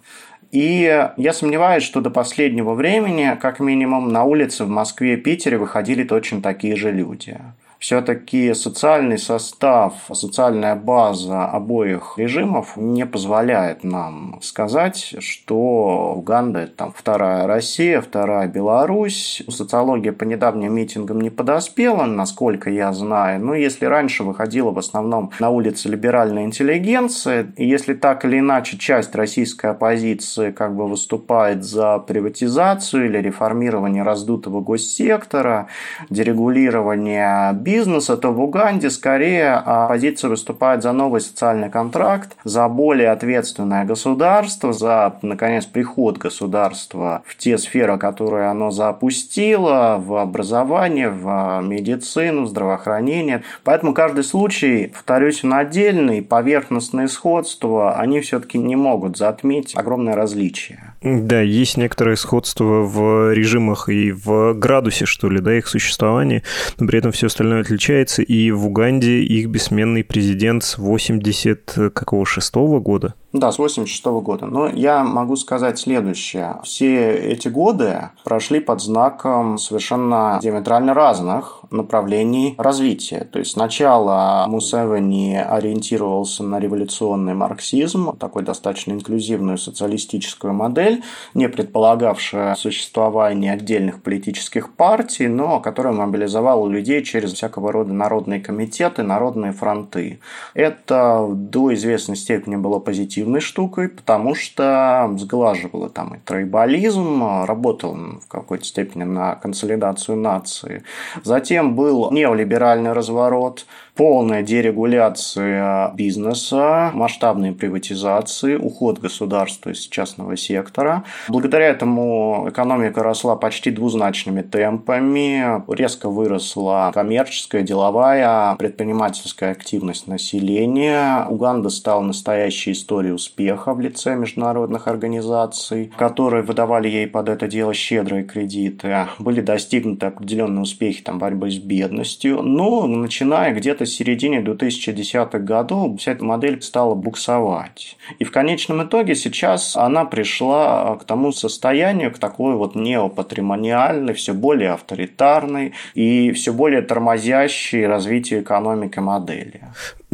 И 0.52 1.10
я 1.18 1.34
сомневаюсь, 1.34 1.84
что 1.84 2.02
до 2.02 2.10
последнего 2.12 2.76
времени, 2.76 3.36
как 3.42 3.60
минимум, 3.60 4.14
на 4.14 4.24
улице 4.24 4.66
в 4.66 4.70
Москве 4.70 5.14
и 5.14 5.18
Питере 5.18 5.58
выходили 5.58 6.04
точно 6.04 6.42
такие 6.42 6.76
же 6.76 6.92
люди 6.92 7.38
все-таки 7.80 8.54
социальный 8.54 9.18
состав, 9.18 9.94
социальная 10.14 10.76
база 10.76 11.46
обоих 11.46 12.14
режимов 12.18 12.78
не 12.78 13.06
позволяет 13.06 13.84
нам 13.84 14.40
сказать, 14.42 15.16
что 15.20 16.14
Уганда– 16.16 16.60
это 16.62 16.76
там 16.76 16.94
вторая 16.96 17.48
Россия, 17.48 18.02
вторая 18.02 18.48
Беларусь. 18.48 19.44
Социология 19.50 20.12
по 20.12 20.24
недавним 20.24 20.74
митингам 20.74 21.22
не 21.22 21.30
подоспела, 21.30 22.06
насколько 22.06 22.70
я 22.70 22.94
знаю. 22.94 23.40
Но 23.40 23.56
если 23.56 23.86
раньше 23.86 24.24
выходила 24.24 24.72
в 24.72 24.80
основном 24.80 25.32
на 25.40 25.50
улице 25.50 25.90
либеральная 25.90 26.46
интеллигенция, 26.46 27.52
и 27.58 27.66
если 27.68 27.94
так 27.94 28.26
или 28.26 28.40
иначе 28.40 28.78
часть 28.78 29.16
российской 29.16 29.72
оппозиции 29.72 30.52
как 30.52 30.76
бы 30.76 30.88
выступает 30.88 31.64
за 31.64 32.00
приватизацию 32.00 33.06
или 33.06 33.18
реформирование 33.18 34.04
раздутого 34.04 34.62
госсектора, 34.62 35.68
дерегулирование 36.10 37.54
бизнеса, 37.66 38.16
то 38.16 38.32
в 38.32 38.40
Уганде 38.40 38.90
скорее 38.90 39.56
оппозиция 39.56 40.30
выступает 40.30 40.84
за 40.84 40.94
новый 40.94 41.20
социальный 41.20 41.70
контракт, 41.70 42.38
за 42.46 42.70
более 42.70 43.10
ответственное 43.10 43.84
государство, 43.84 44.72
за, 44.72 45.16
наконец, 45.22 45.66
приход 45.66 46.18
государства 46.18 47.24
в 47.26 47.36
те 47.36 47.58
сферы, 47.58 47.98
которые 47.98 48.48
оно 48.48 48.72
запустило, 48.72 49.98
в 50.00 50.16
образование, 50.16 51.10
в 51.10 51.62
медицину, 51.62 52.46
здравоохранение. 52.46 53.44
Поэтому 53.64 53.94
каждый 53.94 54.24
случай, 54.24 54.92
повторюсь, 54.94 55.44
на 55.44 55.60
отдельный, 55.60 56.22
поверхностные 56.22 57.08
сходства, 57.08 57.96
они 57.98 58.22
все-таки 58.22 58.60
не 58.60 58.76
могут 58.76 59.18
затмить 59.18 59.76
огромное 59.76 60.16
различие. 60.16 60.95
Да, 61.06 61.40
есть 61.40 61.78
некоторое 61.78 62.16
сходство 62.16 62.82
в 62.82 63.32
режимах 63.32 63.90
и 63.90 64.12
в 64.12 64.56
градусе, 64.56 65.06
что 65.06 65.30
ли, 65.30 65.40
да, 65.40 65.56
их 65.56 65.68
существования, 65.68 66.42
но 66.80 66.88
при 66.88 66.98
этом 66.98 67.12
все 67.12 67.28
остальное 67.28 67.62
отличается, 67.62 68.24
и 68.24 68.50
в 68.50 68.66
Уганде 68.66 69.20
их 69.20 69.50
бессменный 69.50 70.04
президент 70.04 70.64
с 70.64 70.80
80 70.80 71.94
какого 71.94 72.26
шестого 72.26 72.80
года. 72.80 73.14
Да, 73.36 73.52
с 73.52 73.60
86 73.60 74.06
года. 74.06 74.46
Но 74.46 74.70
я 74.70 75.04
могу 75.04 75.36
сказать 75.36 75.78
следующее. 75.78 76.56
Все 76.64 77.12
эти 77.12 77.50
годы 77.50 78.10
прошли 78.24 78.62
под 78.62 78.82
знаком 78.82 79.58
совершенно 79.58 80.40
диаметрально 80.42 80.94
разных 80.94 81.60
направлений 81.70 82.56
развития. 82.58 83.28
То 83.30 83.40
есть 83.40 83.52
сначала 83.52 84.46
Мусевени 84.48 85.36
ориентировался 85.36 86.44
на 86.44 86.62
революционный 86.62 87.34
марксизм, 87.34 88.16
такой 88.18 88.44
достаточно 88.44 88.94
инклюзивную 88.94 89.58
социалистическую 89.58 90.54
модель, 90.54 90.95
не 91.34 91.50
предполагавшую 91.50 92.56
существование 92.56 93.54
отдельных 93.54 94.02
политических 94.02 94.74
партий, 94.74 95.28
но 95.28 95.60
которая 95.60 95.94
мобилизовала 95.94 96.68
людей 96.70 97.04
через 97.04 97.34
всякого 97.34 97.72
рода 97.72 97.94
народные 97.94 98.40
комитеты, 98.40 99.04
народные 99.04 99.52
фронты. 99.52 100.20
Это 100.54 101.28
до 101.30 101.74
известной 101.74 102.16
степени 102.16 102.56
было 102.56 102.80
позитивной 102.80 103.42
штукой, 103.42 103.90
потому 103.90 104.36
что 104.36 105.14
сглаживало 105.18 105.90
там 105.90 106.16
и 106.16 106.20
тройболизм, 106.20 107.46
работал 107.46 107.96
в 107.96 108.28
какой-то 108.28 108.66
степени 108.66 109.04
на 109.04 109.36
консолидацию 109.36 110.18
нации. 110.18 110.84
Затем 111.24 111.76
был 111.76 112.12
неолиберальный 112.12 112.94
разворот, 112.94 113.66
полная 113.96 114.44
дерегуляция 114.44 115.92
бизнеса, 115.94 116.92
масштабные 116.94 117.54
приватизации, 117.54 118.56
уход 118.56 119.00
государства 119.00 119.70
из 119.72 119.80
частного 119.88 120.36
сектора. 120.38 120.85
Благодаря 121.28 121.68
этому 121.68 122.48
экономика 122.50 123.04
росла 123.04 123.36
почти 123.36 123.72
двузначными 123.72 124.42
темпами, 124.42 125.64
резко 125.74 126.10
выросла 126.10 126.92
коммерческая, 126.94 127.64
деловая, 127.64 128.56
предпринимательская 128.56 129.52
активность 129.52 130.08
населения. 130.08 131.26
Уганда 131.30 131.70
стала 131.70 132.02
настоящей 132.02 132.72
историей 132.72 133.14
успеха 133.14 133.74
в 133.74 133.80
лице 133.80 134.16
международных 134.16 134.88
организаций, 134.88 135.92
которые 135.98 136.44
выдавали 136.44 136.88
ей 136.88 137.08
под 137.08 137.30
это 137.30 137.48
дело 137.48 137.74
щедрые 137.74 138.24
кредиты. 138.24 139.08
Были 139.20 139.42
достигнуты 139.42 140.08
определенные 140.08 140.62
успехи 140.62 141.04
там, 141.04 141.20
борьбы 141.20 141.52
с 141.52 141.58
бедностью, 141.58 142.42
но 142.42 142.88
начиная 142.88 143.54
где-то 143.54 143.86
в 143.86 143.90
середине 143.90 144.42
2010-х 144.42 145.40
годов 145.40 146.00
вся 146.00 146.12
эта 146.12 146.24
модель 146.26 146.62
стала 146.62 146.96
буксовать. 146.96 147.98
И 148.20 148.24
в 148.24 148.32
конечном 148.32 148.84
итоге 148.84 149.16
сейчас 149.16 149.76
она 149.76 150.06
пришла 150.06 150.65
к 151.00 151.04
тому 151.06 151.32
состоянию, 151.32 152.12
к 152.12 152.18
такой 152.18 152.56
вот 152.56 152.76
неопатримониальной, 152.76 154.14
все 154.14 154.34
более 154.34 154.72
авторитарной 154.72 155.74
и 155.94 156.32
все 156.32 156.54
более 156.54 156.82
тормозящей 156.82 157.88
развитие 157.88 158.42
экономики 158.42 159.00
модели. 159.00 159.62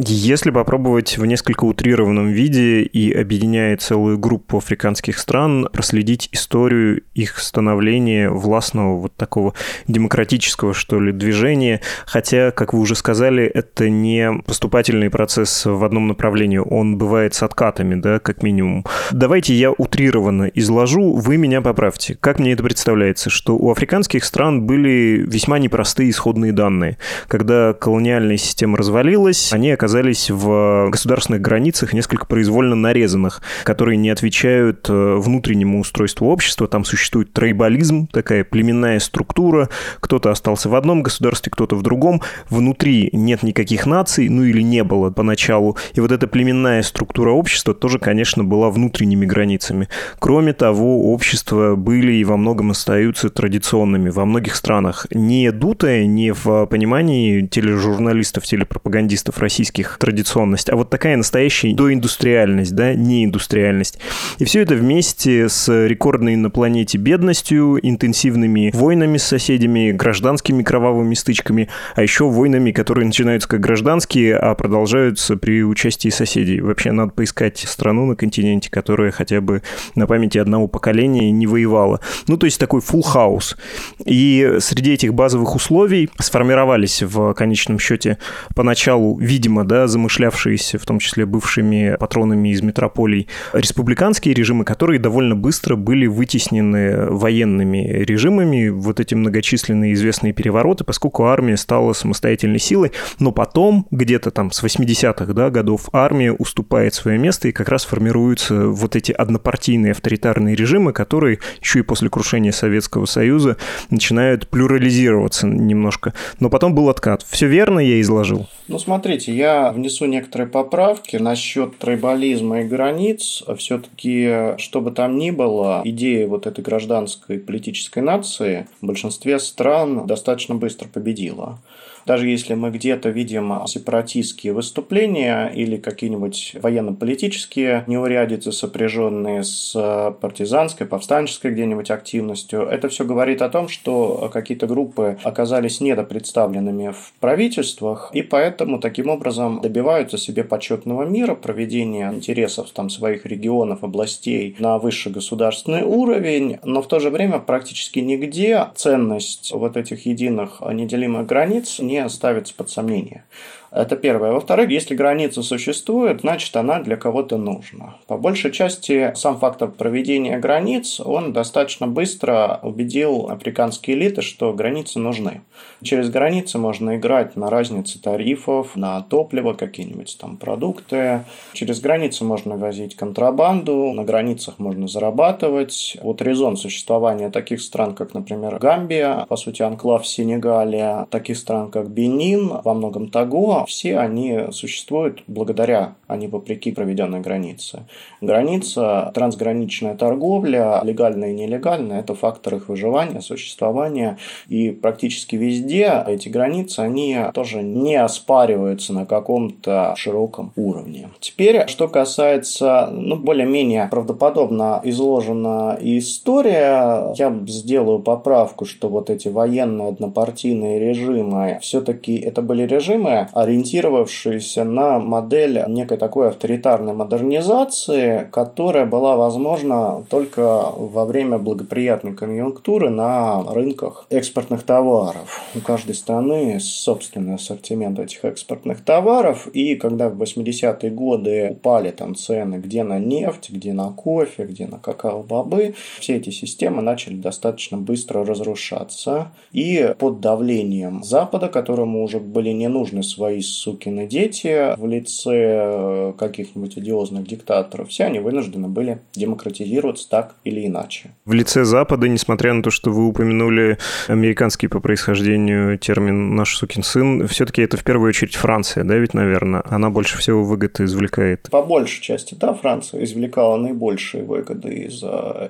Если 0.04 0.50
попробовать 0.50 1.16
в 1.16 1.24
несколько 1.26 1.64
утрированном 1.64 2.26
виде 2.32 2.82
и 2.82 3.12
объединяя 3.12 3.76
целую 3.76 4.18
группу 4.18 4.58
африканских 4.58 5.16
стран, 5.16 5.68
проследить 5.72 6.28
историю 6.32 7.02
их 7.14 7.38
становления 7.38 8.28
властного 8.28 8.98
вот 8.98 9.14
такого 9.14 9.54
демократического, 9.86 10.74
что 10.74 10.98
ли, 10.98 11.12
движения, 11.12 11.82
хотя, 12.04 12.50
как 12.50 12.72
вы 12.72 12.80
уже 12.80 12.96
сказали, 12.96 13.44
это 13.44 13.88
не 13.90 14.42
поступательный 14.44 15.08
процесс 15.08 15.66
в 15.66 15.84
одном 15.84 16.08
направлении, 16.08 16.58
он 16.58 16.98
бывает 16.98 17.34
с 17.34 17.44
откатами, 17.44 17.94
да, 17.94 18.18
как 18.18 18.42
минимум. 18.42 18.84
Давайте 19.12 19.54
я 19.54 19.70
утрированно 19.70 20.50
изложу, 20.52 21.12
вы 21.12 21.36
меня 21.36 21.60
поправьте. 21.60 22.16
Как 22.18 22.40
мне 22.40 22.54
это 22.54 22.64
представляется, 22.64 23.30
что 23.30 23.56
у 23.56 23.70
африканских 23.70 24.24
стран 24.24 24.62
были 24.62 25.24
весьма 25.24 25.60
непростые 25.60 26.10
исходные 26.10 26.50
данные. 26.50 26.98
Когда 27.28 27.72
колониальная 27.72 28.36
система 28.36 28.76
развалилась, 28.76 29.52
они 29.52 29.70
оказались 29.70 29.91
в 30.30 30.88
государственных 30.90 31.40
границах 31.40 31.92
несколько 31.92 32.26
произвольно 32.26 32.74
нарезанных, 32.74 33.42
которые 33.64 33.96
не 33.96 34.10
отвечают 34.10 34.88
э, 34.88 35.16
внутреннему 35.16 35.80
устройству 35.80 36.28
общества. 36.28 36.68
Там 36.68 36.84
существует 36.84 37.32
трейбализм, 37.32 38.06
такая 38.08 38.44
племенная 38.44 38.98
структура. 38.98 39.68
Кто-то 40.00 40.30
остался 40.30 40.68
в 40.68 40.74
одном 40.74 41.02
государстве, 41.02 41.50
кто-то 41.50 41.76
в 41.76 41.82
другом. 41.82 42.22
Внутри 42.48 43.10
нет 43.12 43.42
никаких 43.42 43.86
наций, 43.86 44.28
ну 44.28 44.44
или 44.44 44.62
не 44.62 44.84
было 44.84 45.10
поначалу. 45.10 45.76
И 45.94 46.00
вот 46.00 46.12
эта 46.12 46.26
племенная 46.26 46.82
структура 46.82 47.30
общества 47.30 47.74
тоже, 47.74 47.98
конечно, 47.98 48.44
была 48.44 48.70
внутренними 48.70 49.26
границами. 49.26 49.88
Кроме 50.18 50.52
того, 50.52 51.12
общества 51.12 51.76
были 51.76 52.12
и 52.12 52.24
во 52.24 52.36
многом 52.36 52.70
остаются 52.70 53.28
традиционными 53.28 54.10
во 54.10 54.24
многих 54.24 54.54
странах. 54.54 55.06
Не 55.10 55.50
дутая, 55.50 56.06
не 56.06 56.32
в 56.32 56.66
понимании 56.66 57.46
тележурналистов, 57.46 58.44
телепропагандистов 58.44 59.38
российских 59.38 59.81
традиционность, 59.98 60.70
а 60.70 60.76
вот 60.76 60.90
такая 60.90 61.16
настоящая 61.16 61.74
доиндустриальность, 61.74 62.74
да, 62.74 62.94
неиндустриальность. 62.94 63.98
И 64.38 64.44
все 64.44 64.60
это 64.62 64.74
вместе 64.74 65.48
с 65.48 65.68
рекордной 65.86 66.36
на 66.36 66.50
планете 66.50 66.98
бедностью, 66.98 67.78
интенсивными 67.82 68.70
войнами 68.74 69.18
с 69.18 69.24
соседями, 69.24 69.92
гражданскими 69.92 70.62
кровавыми 70.62 71.14
стычками, 71.14 71.68
а 71.94 72.02
еще 72.02 72.28
войнами, 72.28 72.72
которые 72.72 73.06
начинаются 73.06 73.48
как 73.48 73.60
гражданские, 73.60 74.36
а 74.36 74.54
продолжаются 74.54 75.36
при 75.36 75.62
участии 75.62 76.08
соседей. 76.08 76.60
Вообще 76.60 76.92
надо 76.92 77.12
поискать 77.12 77.58
страну 77.58 78.06
на 78.06 78.16
континенте, 78.16 78.70
которая 78.70 79.10
хотя 79.10 79.40
бы 79.40 79.62
на 79.94 80.06
памяти 80.06 80.38
одного 80.38 80.68
поколения 80.68 81.30
не 81.30 81.46
воевала. 81.46 82.00
Ну, 82.26 82.36
то 82.36 82.46
есть 82.46 82.58
такой 82.58 82.80
full 82.80 83.02
хаус. 83.02 83.56
И 84.04 84.56
среди 84.60 84.92
этих 84.92 85.14
базовых 85.14 85.54
условий 85.54 86.10
сформировались 86.18 87.02
в 87.02 87.34
конечном 87.34 87.78
счете 87.78 88.18
поначалу, 88.54 89.18
видимо, 89.18 89.61
да, 89.64 89.86
замышлявшиеся, 89.86 90.78
в 90.78 90.84
том 90.84 90.98
числе 90.98 91.26
бывшими 91.26 91.96
патронами 91.98 92.50
из 92.50 92.62
метрополий, 92.62 93.28
республиканские 93.52 94.34
режимы, 94.34 94.64
которые 94.64 94.98
довольно 94.98 95.36
быстро 95.36 95.76
были 95.76 96.06
вытеснены 96.06 97.10
военными 97.10 98.04
режимами, 98.04 98.68
вот 98.68 99.00
эти 99.00 99.14
многочисленные 99.14 99.92
известные 99.94 100.32
перевороты, 100.32 100.84
поскольку 100.84 101.26
армия 101.26 101.56
стала 101.56 101.92
самостоятельной 101.92 102.58
силой, 102.58 102.92
но 103.18 103.32
потом, 103.32 103.86
где-то 103.90 104.30
там 104.30 104.50
с 104.50 104.62
80-х 104.62 105.32
да, 105.32 105.50
годов, 105.50 105.88
армия 105.92 106.32
уступает 106.32 106.94
свое 106.94 107.18
место, 107.18 107.48
и 107.48 107.52
как 107.52 107.68
раз 107.68 107.84
формируются 107.84 108.66
вот 108.68 108.96
эти 108.96 109.12
однопартийные 109.12 109.92
авторитарные 109.92 110.54
режимы, 110.54 110.92
которые 110.92 111.38
еще 111.60 111.80
и 111.80 111.82
после 111.82 112.08
крушения 112.08 112.52
Советского 112.52 113.06
Союза 113.06 113.56
начинают 113.90 114.48
плюрализироваться 114.48 115.46
немножко. 115.46 116.14
Но 116.40 116.50
потом 116.50 116.74
был 116.74 116.88
откат. 116.88 117.24
Все 117.28 117.46
верно 117.46 117.78
я 117.80 118.00
изложил? 118.00 118.48
Ну, 118.72 118.78
смотрите, 118.78 119.36
я 119.36 119.70
внесу 119.70 120.06
некоторые 120.06 120.48
поправки 120.48 121.16
насчет 121.16 121.76
тройболизма 121.76 122.62
и 122.62 122.64
границ. 122.64 123.42
Все-таки, 123.58 124.56
что 124.56 124.80
бы 124.80 124.92
там 124.92 125.18
ни 125.18 125.30
было, 125.30 125.82
идея 125.84 126.26
вот 126.26 126.46
этой 126.46 126.64
гражданской 126.64 127.38
политической 127.38 127.98
нации 127.98 128.66
в 128.80 128.86
большинстве 128.86 129.38
стран 129.40 130.06
достаточно 130.06 130.54
быстро 130.54 130.88
победила. 130.88 131.58
Даже 132.06 132.28
если 132.28 132.54
мы 132.54 132.70
где-то 132.70 133.10
видим 133.10 133.66
сепаратистские 133.66 134.52
выступления 134.52 135.48
или 135.48 135.76
какие-нибудь 135.76 136.56
военно-политические 136.60 137.84
неурядицы, 137.86 138.52
сопряженные 138.52 139.44
с 139.44 139.72
партизанской, 140.20 140.86
повстанческой 140.86 141.52
где-нибудь 141.52 141.90
активностью, 141.90 142.62
это 142.62 142.88
все 142.88 143.04
говорит 143.04 143.42
о 143.42 143.48
том, 143.48 143.68
что 143.68 144.30
какие-то 144.32 144.66
группы 144.66 145.18
оказались 145.22 145.80
недопредставленными 145.80 146.92
в 146.92 147.12
правительствах, 147.20 148.10
и 148.12 148.22
поэтому 148.22 148.78
таким 148.78 149.08
образом 149.08 149.60
добиваются 149.60 150.18
себе 150.18 150.44
почетного 150.44 151.04
мира, 151.04 151.34
проведения 151.34 152.10
интересов 152.12 152.70
там, 152.70 152.90
своих 152.90 153.26
регионов, 153.26 153.84
областей 153.84 154.56
на 154.58 154.78
высший 154.78 155.12
государственный 155.12 155.82
уровень, 155.82 156.58
но 156.64 156.82
в 156.82 156.88
то 156.88 157.00
же 157.00 157.10
время 157.10 157.38
практически 157.38 157.98
нигде 158.00 158.66
ценность 158.74 159.52
вот 159.52 159.76
этих 159.76 160.06
единых 160.06 160.60
неделимых 160.60 161.26
границ 161.26 161.78
не 161.78 161.91
ставится 162.08 162.54
под 162.54 162.70
сомнение. 162.70 163.24
Это 163.72 163.96
первое. 163.96 164.32
Во-вторых, 164.32 164.68
если 164.68 164.94
граница 164.94 165.42
существует, 165.42 166.20
значит 166.20 166.54
она 166.56 166.80
для 166.80 166.96
кого-то 166.96 167.38
нужна. 167.38 167.96
По 168.06 168.18
большей 168.18 168.52
части 168.52 169.12
сам 169.16 169.38
фактор 169.38 169.70
проведения 169.70 170.38
границ, 170.38 171.00
он 171.00 171.32
достаточно 171.32 171.86
быстро 171.86 172.60
убедил 172.62 173.30
африканские 173.30 173.96
элиты, 173.96 174.20
что 174.20 174.52
границы 174.52 174.98
нужны. 174.98 175.40
Через 175.82 176.10
границы 176.10 176.58
можно 176.58 176.96
играть 176.96 177.34
на 177.34 177.48
разнице 177.48 177.98
тарифов, 178.00 178.76
на 178.76 179.00
топливо, 179.00 179.54
какие-нибудь 179.54 180.18
там 180.20 180.36
продукты. 180.36 181.24
Через 181.54 181.80
границы 181.80 182.24
можно 182.24 182.58
возить 182.58 182.94
контрабанду, 182.94 183.92
на 183.94 184.04
границах 184.04 184.58
можно 184.58 184.86
зарабатывать. 184.86 185.96
Вот 186.02 186.20
резон 186.20 186.58
существования 186.58 187.30
таких 187.30 187.62
стран, 187.62 187.94
как, 187.94 188.12
например, 188.12 188.58
Гамбия, 188.58 189.24
по 189.30 189.36
сути, 189.36 189.62
анклав 189.62 190.02
в 190.02 190.06
Сенегале, 190.06 191.06
таких 191.08 191.38
стран, 191.38 191.70
как 191.70 191.81
Бенин, 191.88 192.52
во 192.64 192.74
многом 192.74 193.08
Того, 193.08 193.64
все 193.66 193.98
они 193.98 194.46
существуют 194.50 195.22
благодаря, 195.26 195.94
а 196.06 196.16
не 196.16 196.28
вопреки 196.28 196.72
проведенной 196.72 197.20
границе. 197.20 197.84
Граница, 198.20 199.10
трансграничная 199.14 199.94
торговля, 199.94 200.80
легальная 200.84 201.30
и 201.30 201.34
нелегальная, 201.34 202.00
это 202.00 202.14
фактор 202.14 202.56
их 202.56 202.68
выживания, 202.68 203.20
существования. 203.20 204.18
И 204.48 204.70
практически 204.70 205.36
везде 205.36 206.04
эти 206.06 206.28
границы, 206.28 206.80
они 206.80 207.18
тоже 207.34 207.62
не 207.62 207.96
оспариваются 207.96 208.92
на 208.92 209.06
каком-то 209.06 209.94
широком 209.96 210.52
уровне. 210.56 211.08
Теперь, 211.20 211.66
что 211.68 211.88
касается, 211.88 212.88
ну, 212.92 213.16
более-менее 213.16 213.88
правдоподобно 213.90 214.80
изложена 214.84 215.78
история, 215.80 217.12
я 217.16 217.34
сделаю 217.46 217.98
поправку, 217.98 218.64
что 218.64 218.88
вот 218.88 219.10
эти 219.10 219.28
военные 219.28 219.88
однопартийные 219.88 220.78
режимы, 220.78 221.58
все-таки 221.72 222.18
это 222.18 222.42
были 222.42 222.64
режимы, 222.64 223.28
ориентировавшиеся 223.32 224.62
на 224.64 224.98
модель 224.98 225.64
некой 225.68 225.96
такой 225.96 226.28
авторитарной 226.28 226.92
модернизации, 226.92 228.28
которая 228.30 228.84
была 228.84 229.16
возможна 229.16 230.04
только 230.10 230.66
во 230.76 231.06
время 231.06 231.38
благоприятной 231.38 232.12
конъюнктуры 232.12 232.90
на 232.90 233.42
рынках 233.54 234.04
экспортных 234.10 234.64
товаров. 234.64 235.40
У 235.54 235.60
каждой 235.60 235.94
страны 235.94 236.60
собственный 236.60 237.36
ассортимент 237.36 237.98
этих 237.98 238.22
экспортных 238.26 238.84
товаров, 238.84 239.46
и 239.46 239.74
когда 239.76 240.10
в 240.10 240.22
80-е 240.22 240.90
годы 240.90 241.48
упали 241.52 241.90
там 241.90 242.14
цены 242.14 242.56
где 242.56 242.82
на 242.82 242.98
нефть, 242.98 243.48
где 243.48 243.72
на 243.72 243.88
кофе, 243.92 244.44
где 244.44 244.66
на 244.66 244.76
какао-бобы, 244.76 245.74
все 246.00 246.16
эти 246.16 246.28
системы 246.28 246.82
начали 246.82 247.14
достаточно 247.14 247.78
быстро 247.78 248.26
разрушаться, 248.26 249.28
и 249.52 249.94
под 249.98 250.20
давлением 250.20 251.02
Запада, 251.02 251.48
которому 251.62 252.02
уже 252.02 252.18
были 252.18 252.50
не 252.50 252.68
нужны 252.68 253.04
свои 253.04 253.40
сукины 253.40 254.08
дети 254.08 254.76
в 254.76 254.84
лице 254.84 255.30
э, 255.30 256.12
каких-нибудь 256.18 256.76
одиозных 256.76 257.24
диктаторов, 257.24 257.88
все 257.88 258.04
они 258.04 258.18
вынуждены 258.18 258.66
были 258.66 258.98
демократизироваться 259.14 260.08
так 260.10 260.34
или 260.42 260.66
иначе. 260.66 261.10
В 261.24 261.32
лице 261.32 261.64
Запада, 261.64 262.08
несмотря 262.08 262.52
на 262.52 262.64
то, 262.64 262.70
что 262.70 262.90
вы 262.90 263.06
упомянули 263.06 263.78
американский 264.08 264.66
по 264.66 264.80
происхождению 264.80 265.78
термин 265.78 266.34
«наш 266.34 266.56
сукин 266.56 266.82
сын», 266.82 267.28
все-таки 267.28 267.62
это 267.62 267.76
в 267.76 267.84
первую 267.84 268.08
очередь 268.08 268.34
Франция, 268.34 268.82
да, 268.82 268.96
ведь, 268.96 269.14
наверное? 269.14 269.62
Она 269.66 269.90
больше 269.90 270.18
всего 270.18 270.42
выгоды 270.42 270.84
извлекает. 270.84 271.48
По 271.48 271.62
большей 271.62 272.02
части, 272.02 272.34
да, 272.34 272.54
Франция 272.54 273.04
извлекала 273.04 273.56
наибольшие 273.56 274.24
выгоды 274.24 274.74
из 274.86 275.02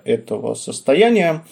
этого 0.05 0.55
состояния 0.55 1.42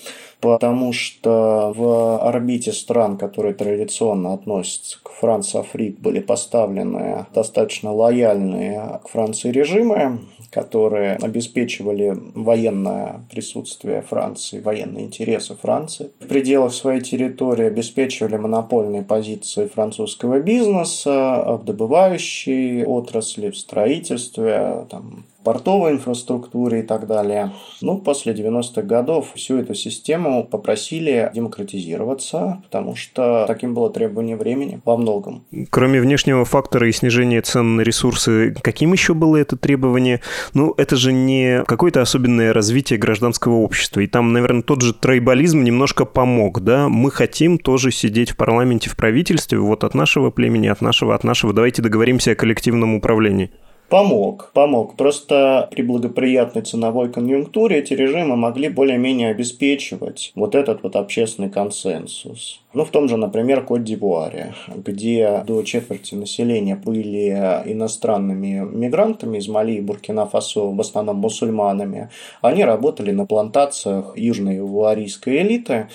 потому 0.40 0.92
что 0.92 1.72
в 1.76 2.18
орбите 2.20 2.72
стран, 2.72 3.16
которые 3.16 3.55
традиционно 3.55 4.33
относятся 4.33 4.98
к 5.03 5.11
Франции, 5.11 5.61
Африк, 5.61 5.98
были 5.98 6.20
поставлены 6.20 7.26
достаточно 7.35 7.92
лояльные 7.92 9.00
к 9.05 9.09
Франции 9.09 9.50
режимы, 9.50 10.20
которые 10.50 11.16
обеспечивали 11.16 12.16
военное 12.35 13.20
присутствие 13.31 14.03
Франции, 14.03 14.61
военные 14.61 15.05
интересы 15.05 15.55
Франции. 15.55 16.11
В 16.20 16.26
пределах 16.26 16.72
своей 16.72 17.00
территории 17.00 17.66
обеспечивали 17.66 18.37
монопольные 18.37 19.03
позиции 19.03 19.66
французского 19.66 20.40
бизнеса 20.40 21.59
в 21.61 21.64
добывающей 21.64 22.85
отрасли, 22.85 23.50
в 23.50 23.57
строительстве, 23.57 24.87
там, 24.90 25.24
портовой 25.44 25.92
инфраструктуре 25.92 26.81
и 26.81 26.83
так 26.83 27.07
далее. 27.07 27.53
Ну, 27.81 27.98
после 27.98 28.33
90-х 28.33 28.83
годов 28.83 29.33
всю 29.35 29.59
эту 29.59 29.74
систему 29.74 30.44
попросили 30.44 31.31
демократизироваться, 31.35 32.61
потому 32.64 32.94
что 32.94 33.44
таким 33.46 33.74
было 33.74 33.90
требование 33.90 34.37
времени 34.37 34.81
во 34.85 34.96
многом. 34.96 35.44
Кроме 35.70 36.00
внешнего 36.00 36.44
фактора 36.44 36.88
и 36.88 36.92
снижения 36.92 37.40
цен 37.42 37.76
на 37.76 37.83
ресурсы, 37.83 38.55
каким 38.62 38.92
еще 38.92 39.14
было 39.14 39.37
это 39.37 39.57
требование? 39.57 40.20
Ну, 40.55 40.74
это 40.76 40.96
же 40.96 41.12
не 41.12 41.64
какое-то 41.66 42.00
особенное 42.00 42.53
развитие 42.53 42.98
гражданского 42.98 43.57
общества. 43.57 44.00
И 44.00 44.07
там, 44.07 44.33
наверное, 44.33 44.62
тот 44.62 44.83
же 44.83 44.92
тройболизм 44.94 45.62
немножко 45.62 46.05
помог, 46.05 46.61
да? 46.61 46.88
Мы 46.88 47.11
хотим 47.11 47.59
тоже 47.59 47.90
сидеть 47.90 48.31
в 48.33 48.37
парламенте, 48.37 48.90
в 48.90 48.96
правительстве, 48.96 49.59
вот 49.59 49.85
от 49.85 49.94
нашего 49.94 50.31
племени, 50.31 50.68
от 50.68 50.81
нашего, 50.81 51.14
от 51.14 51.24
нашего. 51.24 51.53
Давайте 51.53 51.83
договоримся 51.83 52.33
о 52.33 52.35
коллективном 52.35 52.94
управлении. 52.94 53.50
Помог, 53.90 54.53
помог. 54.55 54.94
Просто 54.94 55.68
при 55.72 55.83
благоприятной 55.83 56.62
ценовой 56.62 57.11
конъюнктуре 57.11 57.81
эти 57.81 57.92
режимы 57.92 58.37
могли 58.37 58.68
более-менее 58.68 59.31
обеспечивать 59.31 60.31
вот 60.37 60.55
этот 60.55 60.85
вот 60.85 60.94
общественный 60.94 61.50
консенсус. 61.50 62.61
Ну, 62.72 62.85
в 62.85 62.90
том 62.90 63.09
же, 63.09 63.16
например, 63.16 63.64
Кот-д'Ивуаре, 63.64 64.55
где 64.76 65.42
до 65.44 65.64
четверти 65.64 66.14
населения 66.14 66.76
были 66.76 67.31
иностранными 67.66 68.64
мигрантами 68.64 69.38
из 69.38 69.48
Мали 69.48 69.72
и 69.72 69.81
Буркина-Фасо, 69.81 70.72
в 70.72 70.81
основном 70.81 71.16
мусульманами. 71.16 72.11
Они 72.42 72.64
работали 72.64 73.11
на 73.11 73.26
плантациях 73.26 74.16
южной 74.16 74.59
ивуарийской 74.59 75.42
элиты, 75.42 75.88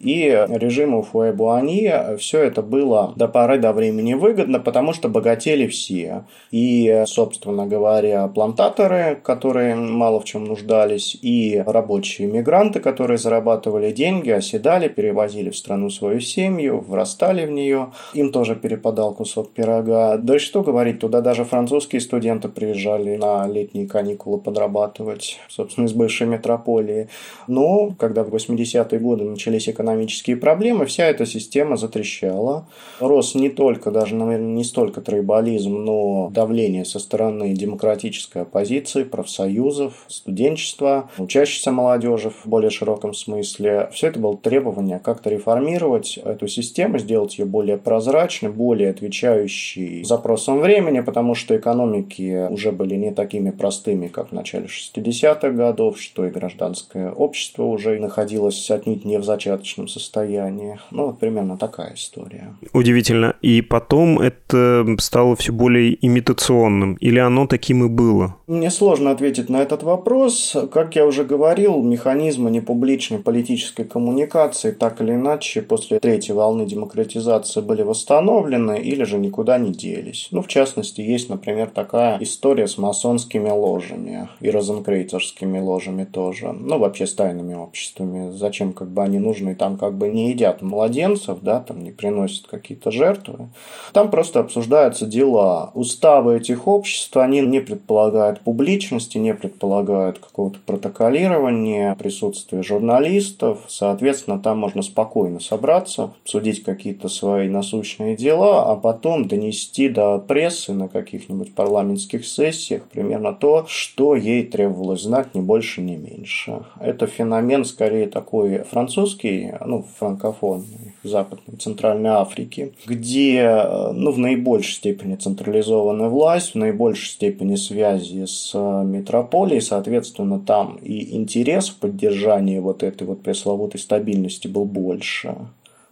и 0.00 0.46
режиму 0.48 1.02
Фуэбуани 1.02 2.16
все 2.16 2.42
это 2.42 2.62
было 2.62 3.12
до 3.16 3.28
поры 3.28 3.58
до 3.58 3.72
времени 3.72 4.14
выгодно, 4.14 4.58
потому 4.58 4.94
что 4.94 5.08
богатели 5.08 5.66
все. 5.66 6.24
И, 6.50 7.04
собственно 7.06 7.66
говоря, 7.66 8.26
плантаторы, 8.28 9.18
которые 9.22 9.74
мало 9.74 10.20
в 10.20 10.24
чем 10.24 10.46
нуждались, 10.46 11.18
и 11.20 11.62
рабочие 11.66 12.28
мигранты, 12.28 12.80
которые 12.80 13.18
зарабатывали 13.18 13.92
деньги, 13.92 14.30
оседали, 14.30 14.88
перевозили 14.88 15.50
в 15.50 15.56
страну 15.56 15.90
свою 15.90 16.20
семью, 16.20 16.80
врастали 16.80 17.44
в 17.44 17.50
нее. 17.50 17.92
Им 18.14 18.32
тоже 18.32 18.56
перепадал 18.56 19.12
кусок 19.12 19.50
пирога. 19.50 20.16
Да 20.16 20.36
и 20.36 20.38
что 20.38 20.62
говорить, 20.62 21.00
туда 21.00 21.20
даже 21.20 21.44
французские 21.44 22.00
студенты 22.00 22.48
приезжали 22.48 23.16
на 23.16 23.46
летние 23.46 23.86
каникулы 23.86 24.38
подрабатывать, 24.38 25.38
собственно, 25.48 25.84
из 25.84 25.92
бывшей 25.92 26.26
метрополии. 26.26 27.08
Но 27.46 27.94
когда 27.98 28.24
в 28.24 28.34
80-е 28.34 28.98
годы 28.98 29.24
начались 29.24 29.68
экономические 29.68 29.89
экономические 29.90 30.36
проблемы, 30.36 30.86
вся 30.86 31.06
эта 31.06 31.26
система 31.26 31.76
затрещала. 31.76 32.66
Рос 33.00 33.34
не 33.34 33.48
только, 33.48 33.90
даже, 33.90 34.14
наверное, 34.14 34.54
не 34.54 34.64
столько 34.64 35.00
тройболизм, 35.00 35.84
но 35.84 36.30
давление 36.32 36.84
со 36.84 36.98
стороны 36.98 37.52
демократической 37.54 38.42
оппозиции, 38.42 39.04
профсоюзов, 39.04 40.04
студенчества, 40.08 41.10
учащейся 41.18 41.72
молодежи 41.72 42.30
в 42.30 42.46
более 42.46 42.70
широком 42.70 43.14
смысле. 43.14 43.90
Все 43.92 44.08
это 44.08 44.20
было 44.20 44.36
требование 44.36 44.98
как-то 44.98 45.30
реформировать 45.30 46.18
эту 46.18 46.46
систему, 46.48 46.98
сделать 46.98 47.38
ее 47.38 47.44
более 47.44 47.76
прозрачной, 47.76 48.50
более 48.50 48.90
отвечающей 48.90 50.04
запросам 50.04 50.60
времени, 50.60 51.00
потому 51.00 51.34
что 51.34 51.56
экономики 51.56 52.48
уже 52.50 52.72
были 52.72 52.94
не 52.94 53.12
такими 53.12 53.50
простыми, 53.50 54.08
как 54.08 54.28
в 54.30 54.32
начале 54.32 54.66
60-х 54.66 55.50
годов, 55.50 56.00
что 56.00 56.26
и 56.26 56.30
гражданское 56.30 57.10
общество 57.10 57.64
уже 57.64 57.98
находилось 57.98 58.70
отнюдь 58.70 59.04
не 59.04 59.18
в 59.18 59.24
зачаточном 59.24 59.79
психическом 59.80 59.88
состоянии. 59.88 60.78
Ну, 60.90 61.06
вот 61.06 61.18
примерно 61.18 61.56
такая 61.56 61.94
история. 61.94 62.54
Удивительно. 62.72 63.34
И 63.42 63.62
потом 63.62 64.18
это 64.18 64.86
стало 64.98 65.36
все 65.36 65.52
более 65.52 65.96
имитационным? 66.06 66.94
Или 66.94 67.18
оно 67.18 67.46
таким 67.46 67.84
и 67.84 67.88
было? 67.88 68.36
Мне 68.46 68.70
сложно 68.70 69.10
ответить 69.10 69.48
на 69.48 69.62
этот 69.62 69.82
вопрос. 69.82 70.56
Как 70.72 70.96
я 70.96 71.06
уже 71.06 71.24
говорил, 71.24 71.82
механизмы 71.82 72.50
непубличной 72.50 73.18
политической 73.18 73.84
коммуникации 73.84 74.72
так 74.72 75.00
или 75.00 75.12
иначе 75.12 75.62
после 75.62 75.98
третьей 76.00 76.34
волны 76.34 76.66
демократизации 76.66 77.60
были 77.60 77.82
восстановлены 77.82 78.80
или 78.80 79.04
же 79.04 79.18
никуда 79.18 79.58
не 79.58 79.72
делись. 79.72 80.28
Ну, 80.32 80.42
в 80.42 80.48
частности, 80.48 81.00
есть, 81.00 81.28
например, 81.28 81.70
такая 81.70 82.18
история 82.20 82.66
с 82.66 82.78
масонскими 82.78 83.50
ложами 83.50 84.28
и 84.40 84.50
розенкрейцерскими 84.50 85.60
ложами 85.60 86.04
тоже. 86.04 86.52
Ну, 86.52 86.78
вообще 86.78 87.06
с 87.06 87.14
тайными 87.14 87.54
обществами. 87.54 88.30
Зачем 88.36 88.72
как 88.72 88.88
бы 88.90 89.02
они 89.02 89.18
нужны 89.18 89.54
там 89.54 89.69
как 89.76 89.94
бы 89.94 90.08
не 90.08 90.30
едят 90.30 90.62
младенцев, 90.62 91.38
да, 91.42 91.60
там 91.60 91.82
не 91.82 91.90
приносят 91.90 92.46
какие-то 92.46 92.90
жертвы. 92.90 93.48
Там 93.92 94.10
просто 94.10 94.40
обсуждаются 94.40 95.06
дела. 95.06 95.70
Уставы 95.74 96.36
этих 96.36 96.66
обществ, 96.66 97.16
они 97.16 97.40
не 97.40 97.60
предполагают 97.60 98.40
публичности, 98.40 99.18
не 99.18 99.34
предполагают 99.34 100.18
какого-то 100.18 100.58
протоколирования, 100.64 101.94
присутствия 101.94 102.62
журналистов. 102.62 103.60
Соответственно, 103.68 104.38
там 104.38 104.58
можно 104.58 104.82
спокойно 104.82 105.40
собраться, 105.40 106.12
обсудить 106.22 106.62
какие-то 106.62 107.08
свои 107.08 107.48
насущные 107.48 108.16
дела, 108.16 108.70
а 108.70 108.76
потом 108.76 109.26
донести 109.26 109.88
до 109.88 110.18
прессы 110.18 110.72
на 110.72 110.88
каких-нибудь 110.88 111.54
парламентских 111.54 112.26
сессиях 112.26 112.82
примерно 112.84 113.32
то, 113.32 113.64
что 113.68 114.14
ей 114.14 114.44
требовалось 114.44 115.02
знать, 115.02 115.34
ни 115.34 115.40
больше, 115.40 115.80
ни 115.80 115.96
меньше. 115.96 116.62
Это 116.80 117.06
феномен 117.06 117.64
скорее 117.64 118.06
такой 118.06 118.64
французский, 118.64 119.52
ну, 119.64 119.84
франкофонной, 119.98 120.94
Западной, 121.02 121.56
Центральной 121.58 122.10
Африке, 122.10 122.72
где 122.86 123.64
ну, 123.92 124.12
в 124.12 124.18
наибольшей 124.18 124.74
степени 124.74 125.16
централизованная 125.16 126.08
власть, 126.08 126.52
в 126.52 126.54
наибольшей 126.56 127.10
степени 127.10 127.56
связи 127.56 128.26
с 128.26 128.52
э, 128.54 128.84
метрополией, 128.84 129.60
соответственно, 129.60 130.38
там 130.40 130.76
и 130.82 131.16
интерес 131.16 131.68
в 131.68 131.76
поддержании 131.76 132.58
вот 132.58 132.82
этой 132.82 133.06
вот 133.06 133.22
пресловутой 133.22 133.80
стабильности 133.80 134.48
был 134.48 134.64
больше. 134.64 135.36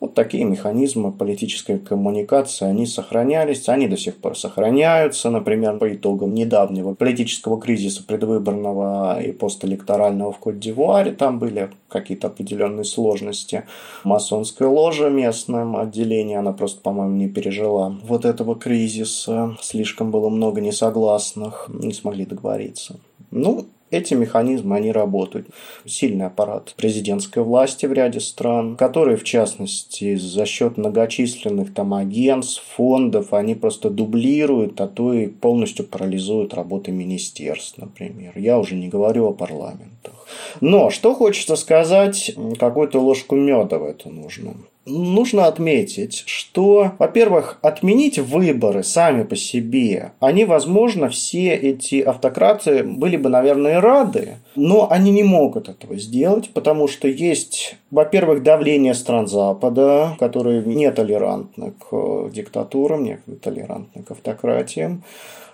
Вот 0.01 0.15
такие 0.15 0.45
механизмы 0.45 1.11
политической 1.11 1.79
коммуникации, 1.79 2.67
они 2.67 2.87
сохранялись, 2.87 3.69
они 3.69 3.89
до 3.89 3.97
сих 3.97 4.17
пор 4.17 4.39
сохраняются. 4.39 5.29
Например, 5.29 5.77
по 5.77 5.93
итогам 5.93 6.35
недавнего 6.35 6.95
политического 6.95 7.61
кризиса 7.61 8.05
предвыборного 8.05 9.21
и 9.21 9.33
постэлекторального 9.33 10.31
в 10.31 10.39
Кот-д'Ивуаре 10.39 11.13
там 11.13 11.41
были 11.41 11.71
какие-то 11.89 12.29
определенные 12.29 12.85
сложности. 12.85 13.65
Масонская 14.05 14.69
ложа 14.69 15.09
местным 15.09 15.77
отделение, 15.77 16.39
она 16.39 16.53
просто, 16.53 16.81
по-моему, 16.81 17.17
не 17.17 17.29
пережила 17.29 17.97
вот 18.05 18.25
этого 18.25 18.55
кризиса. 18.55 19.57
Слишком 19.61 20.13
было 20.13 20.29
много 20.29 20.61
несогласных, 20.61 21.69
не 21.69 21.93
смогли 21.93 22.25
договориться. 22.25 23.01
Ну, 23.33 23.67
эти 23.91 24.15
механизмы, 24.15 24.77
они 24.77 24.93
работают. 24.93 25.49
Сильный 25.85 26.27
аппарат 26.27 26.75
президентской 26.77 27.43
власти 27.43 27.87
в 27.87 27.93
ряде 27.93 28.21
стран, 28.21 28.77
которые, 28.77 29.17
в 29.17 29.25
частности, 29.25 30.17
за 30.17 30.47
счет 30.47 30.77
многочисленных 30.77 31.75
там 31.75 31.95
агентств, 31.95 32.63
фондов, 32.77 33.33
они 33.33 33.55
просто 33.55 33.91
дублируют, 33.91 34.81
а 34.81 34.89
то 34.89 35.13
и 35.13 35.27
полностью 35.27 35.87
парализуют 35.87 36.55
работы 36.55 36.91
министерств, 36.91 37.79
например. 37.79 38.33
Я 38.37 38.59
уже 38.59 38.75
не 38.75 38.89
говорю 38.89 39.27
о 39.27 39.33
парламентах. 39.33 40.27
Но 40.61 40.91
что 40.91 41.15
хочется 41.15 41.57
сказать, 41.57 42.35
какую-то 42.59 43.01
ложку 43.01 43.37
меда 43.37 43.79
в 43.79 43.85
это 43.85 44.09
нужно 44.11 44.55
нужно 44.89 45.47
отметить, 45.47 46.25
что, 46.27 46.93
во-первых, 46.99 47.59
отменить 47.63 48.19
выборы 48.19 48.83
сами 48.83 49.23
по 49.23 49.37
себе, 49.37 50.13
они, 50.21 50.45
возможно, 50.45 51.09
все 51.09 51.55
эти 51.55 52.01
автократы 52.01 52.83
были 52.83 53.17
бы, 53.17 53.29
наверное, 53.29 53.81
рады, 53.81 54.39
но 54.57 54.91
они 54.91 55.11
не 55.11 55.23
могут 55.23 55.69
этого 55.69 55.97
сделать, 55.97 56.51
потому 56.53 56.89
что 56.89 57.07
есть, 57.09 57.77
во-первых, 57.91 58.43
давление 58.43 58.95
стран 58.95 59.27
Запада, 59.27 60.17
которые 60.19 60.63
не 60.63 60.91
толерантны 60.91 61.73
к 61.73 62.31
диктатурам, 62.31 63.05
не 63.05 63.19
толерантны 63.43 64.03
к 64.03 64.11
автократиям. 64.11 65.05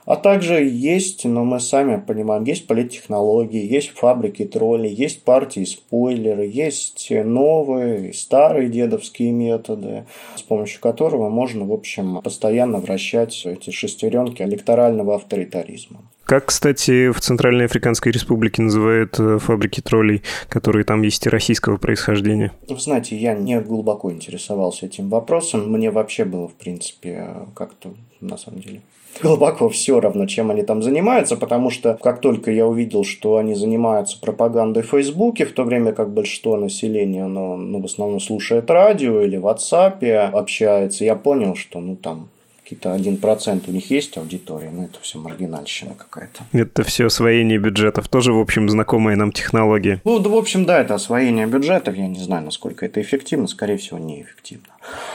А 0.07 0.17
также 0.17 0.63
есть, 0.63 1.25
но 1.25 1.45
мы 1.45 1.61
сами 1.61 1.99
понимаем, 1.99 2.45
есть 2.45 2.67
политтехнологии, 2.67 3.65
есть 3.67 3.91
фабрики 3.91 4.45
троллей, 4.45 4.93
есть 4.93 5.23
партии 5.23 5.65
спойлеры, 5.65 6.47
есть 6.47 7.09
новые, 7.11 8.13
старые 8.13 8.69
дедовские 8.69 9.33
методы, 9.33 10.05
с 10.37 10.43
помощью 10.43 10.81
которого 10.81 11.31
можно, 11.31 11.65
в 11.65 11.73
общем, 11.73 12.21
постоянно 12.23 12.81
вращать 12.81 13.47
эти 13.47 13.71
шестеренки 13.71 14.43
электорального 14.43 15.15
авторитаризма. 15.15 16.03
Как, 16.25 16.47
кстати, 16.47 17.11
в 17.11 17.21
Центральной 17.21 17.67
Африканской 17.67 18.11
Республике 18.11 18.63
называют 18.63 19.19
э, 19.19 19.39
фабрики 19.39 19.83
троллей, 19.83 20.23
которые 20.49 20.85
там 20.85 21.03
есть 21.03 21.27
и 21.27 21.29
российского 21.29 21.77
происхождения? 21.77 22.51
Вы 22.67 22.81
знаете, 22.81 23.15
я 23.15 23.35
не 23.35 23.61
глубоко 23.61 24.11
интересовался 24.11 24.87
этим 24.87 25.11
вопросом. 25.11 25.71
Мне 25.71 25.91
вообще 25.91 26.25
было, 26.25 26.49
в 26.49 26.55
принципе, 26.55 27.29
как-то 27.55 27.93
на 28.23 28.39
самом 28.39 28.61
деле 28.61 28.81
глубоко 29.23 29.69
все 29.69 30.01
равно, 30.01 30.27
чем 30.27 30.51
они 30.51 30.63
там 30.63 30.83
занимаются, 30.83 31.37
потому 31.37 31.71
что 31.71 31.99
как 32.03 32.21
только 32.21 32.51
я 32.51 32.67
увидел, 32.67 33.05
что 33.05 33.37
они 33.37 33.55
занимаются 33.55 34.19
пропагандой 34.21 34.83
в 34.83 34.91
Фейсбуке, 34.91 35.47
в 35.47 35.53
то 35.53 35.65
время 35.65 35.93
как 35.93 36.13
большинство 36.13 36.57
населения, 36.57 37.25
оно, 37.25 37.57
ну, 37.57 37.81
в 37.81 37.85
основном 37.85 38.21
слушает 38.21 38.71
радио 38.71 39.21
или 39.23 39.37
в 39.37 39.47
WhatsApp 39.47 40.05
общается, 40.31 41.05
я 41.05 41.17
понял, 41.17 41.55
что 41.55 41.81
ну 41.81 41.97
там 41.97 42.29
какие-то 42.65 42.95
один 42.95 43.19
процент 43.19 43.69
у 43.69 43.73
них 43.73 43.91
есть 43.91 44.17
аудитория, 44.17 44.71
но 44.71 44.85
это 44.85 44.99
все 45.03 45.19
маргинальщина 45.19 45.95
какая-то. 45.95 46.45
Это 46.53 46.83
все 46.83 47.07
освоение 47.07 47.59
бюджетов, 47.59 48.09
тоже, 48.09 48.33
в 48.33 48.41
общем, 48.41 48.71
знакомая 48.71 49.17
нам 49.17 49.33
технология. 49.33 50.01
Ну, 50.05 50.19
да, 50.19 50.31
в 50.31 50.35
общем, 50.35 50.65
да, 50.65 50.81
это 50.81 50.95
освоение 50.95 51.47
бюджетов, 51.47 51.95
я 51.95 52.09
не 52.09 52.19
знаю, 52.19 52.45
насколько 52.45 52.87
это 52.87 53.03
эффективно, 53.03 53.47
скорее 53.49 53.77
всего, 53.77 53.99
неэффективно. 53.99 54.74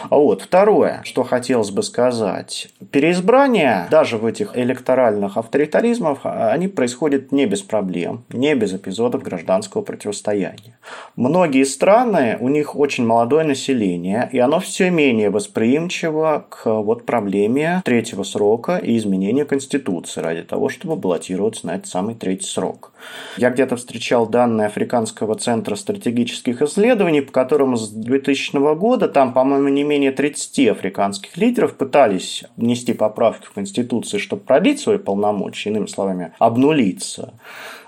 А 0.09 0.17
вот 0.17 0.41
второе, 0.41 1.01
что 1.03 1.23
хотелось 1.23 1.71
бы 1.71 1.83
сказать. 1.83 2.69
Переизбрание 2.91 3.87
даже 3.91 4.17
в 4.17 4.25
этих 4.25 4.57
электоральных 4.57 5.37
авторитаризмах, 5.37 6.19
они 6.23 6.67
происходят 6.67 7.31
не 7.31 7.45
без 7.45 7.61
проблем, 7.61 8.23
не 8.29 8.55
без 8.55 8.73
эпизодов 8.73 9.23
гражданского 9.23 9.81
противостояния. 9.81 10.77
Многие 11.15 11.63
страны, 11.63 12.37
у 12.39 12.49
них 12.49 12.75
очень 12.75 13.05
молодое 13.05 13.45
население, 13.45 14.29
и 14.31 14.39
оно 14.39 14.59
все 14.59 14.89
менее 14.89 15.29
восприимчиво 15.29 16.45
к 16.49 16.65
вот 16.65 17.05
проблеме 17.05 17.81
третьего 17.85 18.23
срока 18.23 18.77
и 18.77 18.97
изменения 18.97 19.45
Конституции 19.45 20.21
ради 20.21 20.43
того, 20.43 20.69
чтобы 20.69 20.95
баллотироваться 20.95 21.67
на 21.67 21.75
этот 21.75 21.87
самый 21.87 22.15
третий 22.15 22.47
срок. 22.47 22.91
Я 23.37 23.49
где-то 23.49 23.75
встречал 23.77 24.27
данные 24.27 24.67
Африканского 24.67 25.35
центра 25.35 25.75
стратегических 25.75 26.61
исследований, 26.61 27.21
по 27.21 27.31
которым 27.31 27.77
с 27.77 27.89
2000 27.89 28.75
года 28.75 29.07
там, 29.07 29.33
по-моему, 29.33 29.69
не 29.69 29.83
менее 29.83 30.11
30 30.11 30.69
африканских 30.69 31.37
лидеров 31.37 31.75
пытались 31.75 32.43
внести 32.57 32.93
поправки 32.93 33.45
в 33.45 33.51
Конституцию, 33.51 34.19
чтобы 34.19 34.41
продлить 34.43 34.79
свои 34.79 34.97
полномочия, 34.97 35.69
иными 35.69 35.87
словами, 35.87 36.33
обнулиться. 36.39 37.33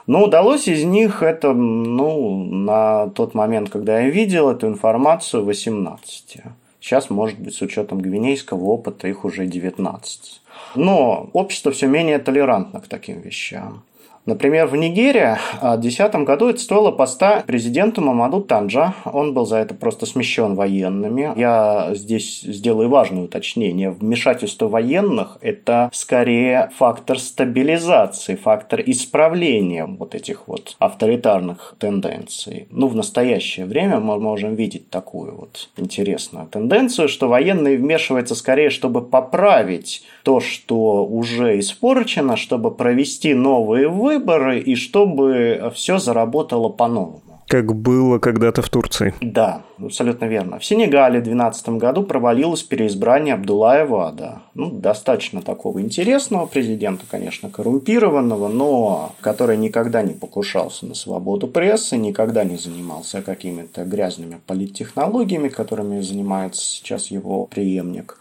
Но 0.08 0.24
удалось 0.24 0.68
из 0.68 0.84
них 0.84 1.22
это, 1.22 1.54
ну, 1.54 2.44
на 2.44 3.08
тот 3.10 3.34
момент, 3.34 3.70
когда 3.70 4.00
я 4.00 4.10
видел 4.10 4.50
эту 4.50 4.68
информацию, 4.68 5.46
18. 5.46 6.42
Сейчас, 6.80 7.10
может 7.12 7.40
быть, 7.40 7.54
с 7.54 7.62
учетом 7.62 8.00
гвинейского 8.00 8.64
опыта, 8.66 9.08
их 9.08 9.24
уже 9.24 9.46
19. 9.46 10.42
Но 10.76 11.30
общество 11.34 11.72
все 11.72 11.88
менее 11.88 12.18
толерантно 12.18 12.82
к 12.82 12.88
таким 12.88 13.22
вещам. 13.22 13.84
Например, 14.26 14.68
в 14.68 14.76
Нигерии 14.76 15.38
в 15.62 15.82
2010 15.82 16.16
году 16.24 16.50
это 16.50 16.60
стоило 16.60 16.92
поста 16.92 17.44
президенту 17.46 18.02
Мамаду 18.02 18.42
Танджа. 18.42 18.94
Он 19.06 19.34
был 19.34 19.46
за 19.46 19.58
это 19.58 19.74
просто 19.74 20.06
смещен 20.06 20.54
военными. 20.56 21.34
Я 21.36 21.90
здесь 21.94 22.42
сделаю 22.42 22.90
важное 22.90 23.24
уточнение. 23.24 23.90
Вмешательство 23.90 24.68
военных– 24.68 25.38
это 25.42 25.90
скорее 25.92 26.70
фактор 26.78 27.18
стабилизации, 27.18 28.36
фактор 28.36 28.84
исправления 28.86 29.86
вот 29.86 30.14
этих 30.14 30.48
вот 30.48 30.76
авторитарных 30.78 31.76
тенденций. 31.80 32.68
Ну, 32.70 32.88
в 32.88 32.96
настоящее 32.96 33.66
время 33.66 34.00
мы 34.00 34.20
можем 34.20 34.54
видеть 34.54 34.90
такую 34.92 35.36
вот 35.36 35.70
интересную 35.78 36.48
тенденцию, 36.48 37.08
что 37.10 37.28
военные 37.28 37.78
вмешиваются 37.78 38.36
скорее, 38.36 38.70
чтобы 38.70 39.02
поправить 39.02 40.04
то, 40.24 40.40
что 40.40 41.06
уже 41.06 41.58
испорчено, 41.60 42.38
чтобы 42.38 42.70
провести 42.70 43.34
новые 43.34 43.88
выборы, 43.88 44.11
выборы 44.12 44.60
и 44.60 44.76
чтобы 44.76 45.72
все 45.74 45.98
заработало 45.98 46.70
по-новому. 46.70 47.22
Как 47.48 47.76
было 47.76 48.18
когда-то 48.18 48.62
в 48.62 48.70
Турции. 48.70 49.14
Да, 49.20 49.64
абсолютно 49.78 50.24
верно. 50.24 50.58
В 50.58 50.64
Сенегале 50.64 51.20
в 51.20 51.24
2012 51.24 51.70
году 51.70 52.04
провалилось 52.04 52.64
переизбрание 52.64 53.34
Абдулая 53.34 53.86
Вада. 53.86 54.40
Ну, 54.54 54.72
достаточно 54.72 55.42
такого 55.42 55.82
интересного 55.82 56.46
президента, 56.46 57.04
конечно, 57.12 57.50
коррумпированного, 57.50 58.48
но 58.48 59.12
который 59.20 59.58
никогда 59.58 60.02
не 60.02 60.14
покушался 60.14 60.86
на 60.86 60.96
свободу 60.96 61.48
прессы, 61.48 61.98
никогда 61.98 62.46
не 62.46 62.56
занимался 62.56 63.22
какими-то 63.22 63.84
грязными 63.84 64.40
политтехнологиями, 64.48 65.50
которыми 65.50 66.00
занимается 66.00 66.62
сейчас 66.62 67.08
его 67.08 67.48
преемник. 67.48 68.18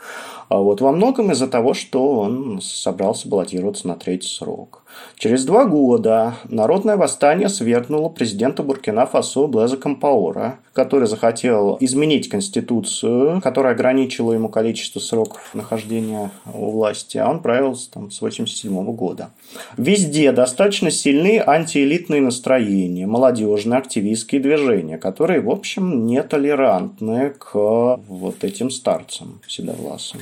А 0.48 0.58
вот 0.58 0.80
во 0.80 0.90
многом 0.90 1.30
из-за 1.30 1.46
того, 1.46 1.74
что 1.74 2.18
он 2.18 2.60
собрался 2.60 3.28
баллотироваться 3.28 3.86
на 3.86 3.94
третий 3.94 4.26
срок. 4.26 4.82
Через 5.16 5.44
два 5.44 5.66
года 5.66 6.36
народное 6.48 6.96
восстание 6.96 7.48
свергнуло 7.48 8.08
президента 8.08 8.62
Буркина-Фасо 8.62 9.46
Блеза 9.48 9.76
Кампаора, 9.76 10.58
который 10.72 11.06
захотел 11.06 11.76
изменить 11.80 12.28
конституцию, 12.28 13.40
которая 13.42 13.74
ограничила 13.74 14.32
ему 14.32 14.48
количество 14.48 14.98
сроков 14.98 15.54
нахождения 15.54 16.30
у 16.52 16.70
власти, 16.70 17.18
а 17.18 17.28
он 17.28 17.40
правил 17.40 17.76
там, 17.92 18.10
с 18.10 18.16
1987 18.22 18.94
года. 18.94 19.30
Везде 19.76 20.32
достаточно 20.32 20.90
сильны 20.90 21.42
антиэлитные 21.44 22.22
настроения, 22.22 23.06
молодежные 23.06 23.78
активистские 23.78 24.40
движения, 24.40 24.96
которые, 24.96 25.40
в 25.40 25.50
общем, 25.50 26.06
нетолерантны 26.06 27.34
к 27.38 27.54
вот 27.54 28.42
этим 28.42 28.70
старцам 28.70 29.40
седовласым. 29.46 30.20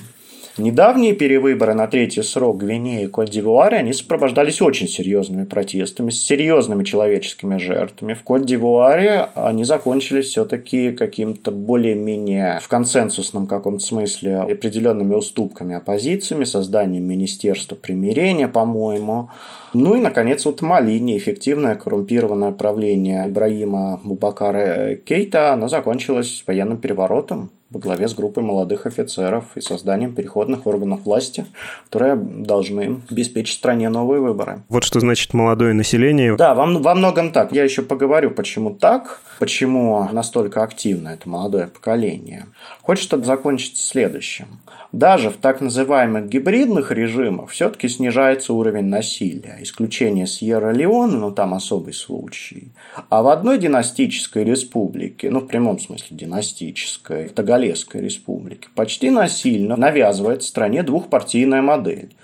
Недавние 0.59 1.13
перевыборы 1.15 1.75
на 1.75 1.87
третий 1.87 2.23
срок 2.23 2.57
Гвинеи 2.57 3.05
и 3.05 3.07
Кот-Дивуаре, 3.07 3.77
они 3.77 3.93
сопровождались 3.93 4.61
очень 4.61 4.89
серьезными 4.89 5.45
протестами, 5.45 6.11
с 6.11 6.21
серьезными 6.21 6.83
человеческими 6.83 7.59
жертвами. 7.59 8.15
В 8.15 8.25
Кот-Дивуаре 8.25 9.29
они 9.37 9.63
закончились 9.63 10.27
все-таки 10.27 10.91
каким-то 10.91 11.53
более-менее 11.53 12.59
в 12.61 12.67
консенсусном 12.67 13.47
каком-то 13.47 13.85
смысле 13.85 14.39
определенными 14.39 15.15
уступками 15.15 15.77
оппозициями, 15.77 16.43
созданием 16.43 17.05
Министерства 17.05 17.77
примирения, 17.77 18.49
по-моему. 18.49 19.31
Ну 19.75 19.95
и, 19.95 20.01
наконец, 20.01 20.45
вот 20.45 20.61
Мали, 20.61 20.99
неэффективное 20.99 21.77
коррумпированное 21.77 22.51
правление 22.51 23.29
Ибраима 23.29 24.01
Бубакара 24.03 24.97
Кейта, 24.97 25.53
оно 25.53 25.69
закончилось 25.69 26.43
военным 26.49 26.79
переворотом 26.79 27.53
во 27.71 27.81
главе 27.81 28.09
с 28.09 28.15
группой 28.15 28.43
молодых 28.43 28.87
офицеров 28.87 29.45
и 29.57 29.61
созданием 29.61 30.15
переходных 30.15 30.67
органов 30.67 31.01
власти, 31.05 31.45
которые 31.85 32.17
должны 32.17 33.03
обеспечить 33.11 33.57
стране 33.57 33.89
новые 33.91 34.21
выборы. 34.21 34.63
Вот 34.69 34.85
что 34.85 35.01
значит 35.01 35.35
молодое 35.35 35.75
население. 35.75 36.37
Да, 36.37 36.55
во, 36.55 36.67
во 36.67 36.95
многом 36.95 37.31
так. 37.31 37.53
Я 37.53 37.65
еще 37.65 37.83
поговорю, 37.83 38.31
почему 38.31 38.71
так, 38.71 39.21
почему 39.39 40.09
настолько 40.13 40.63
активно 40.63 41.09
это 41.09 41.29
молодое 41.29 41.67
поколение. 41.67 42.47
Хочется 42.83 43.23
закончить 43.23 43.77
следующим. 43.77 44.47
Даже 44.93 45.29
в 45.29 45.37
так 45.37 45.61
называемых 45.61 46.29
гибридных 46.29 46.93
режимах 46.93 47.51
все-таки 47.51 47.89
снижается 47.89 48.55
уровень 48.55 48.87
насилия. 48.87 49.59
Исключение 49.61 50.27
Сьерра-Леона, 50.27 51.19
но 51.19 51.31
там 51.31 51.53
особый 51.53 51.93
случай. 51.93 52.73
А 53.11 53.23
в 53.23 53.29
одной 53.29 53.59
династической 53.59 54.45
республике, 54.45 55.31
ну 55.31 55.41
в 55.41 55.47
прямом 55.47 55.79
смысле 55.79 56.17
династической, 56.17 57.29
в 57.29 57.33
Тагалесской 57.33 58.01
республике, 58.01 58.69
почти 58.75 59.11
насильно 59.11 59.77
навязывает 59.77 60.43
стране 60.43 60.83
двухпартийная 60.83 61.61
модель 61.61 62.15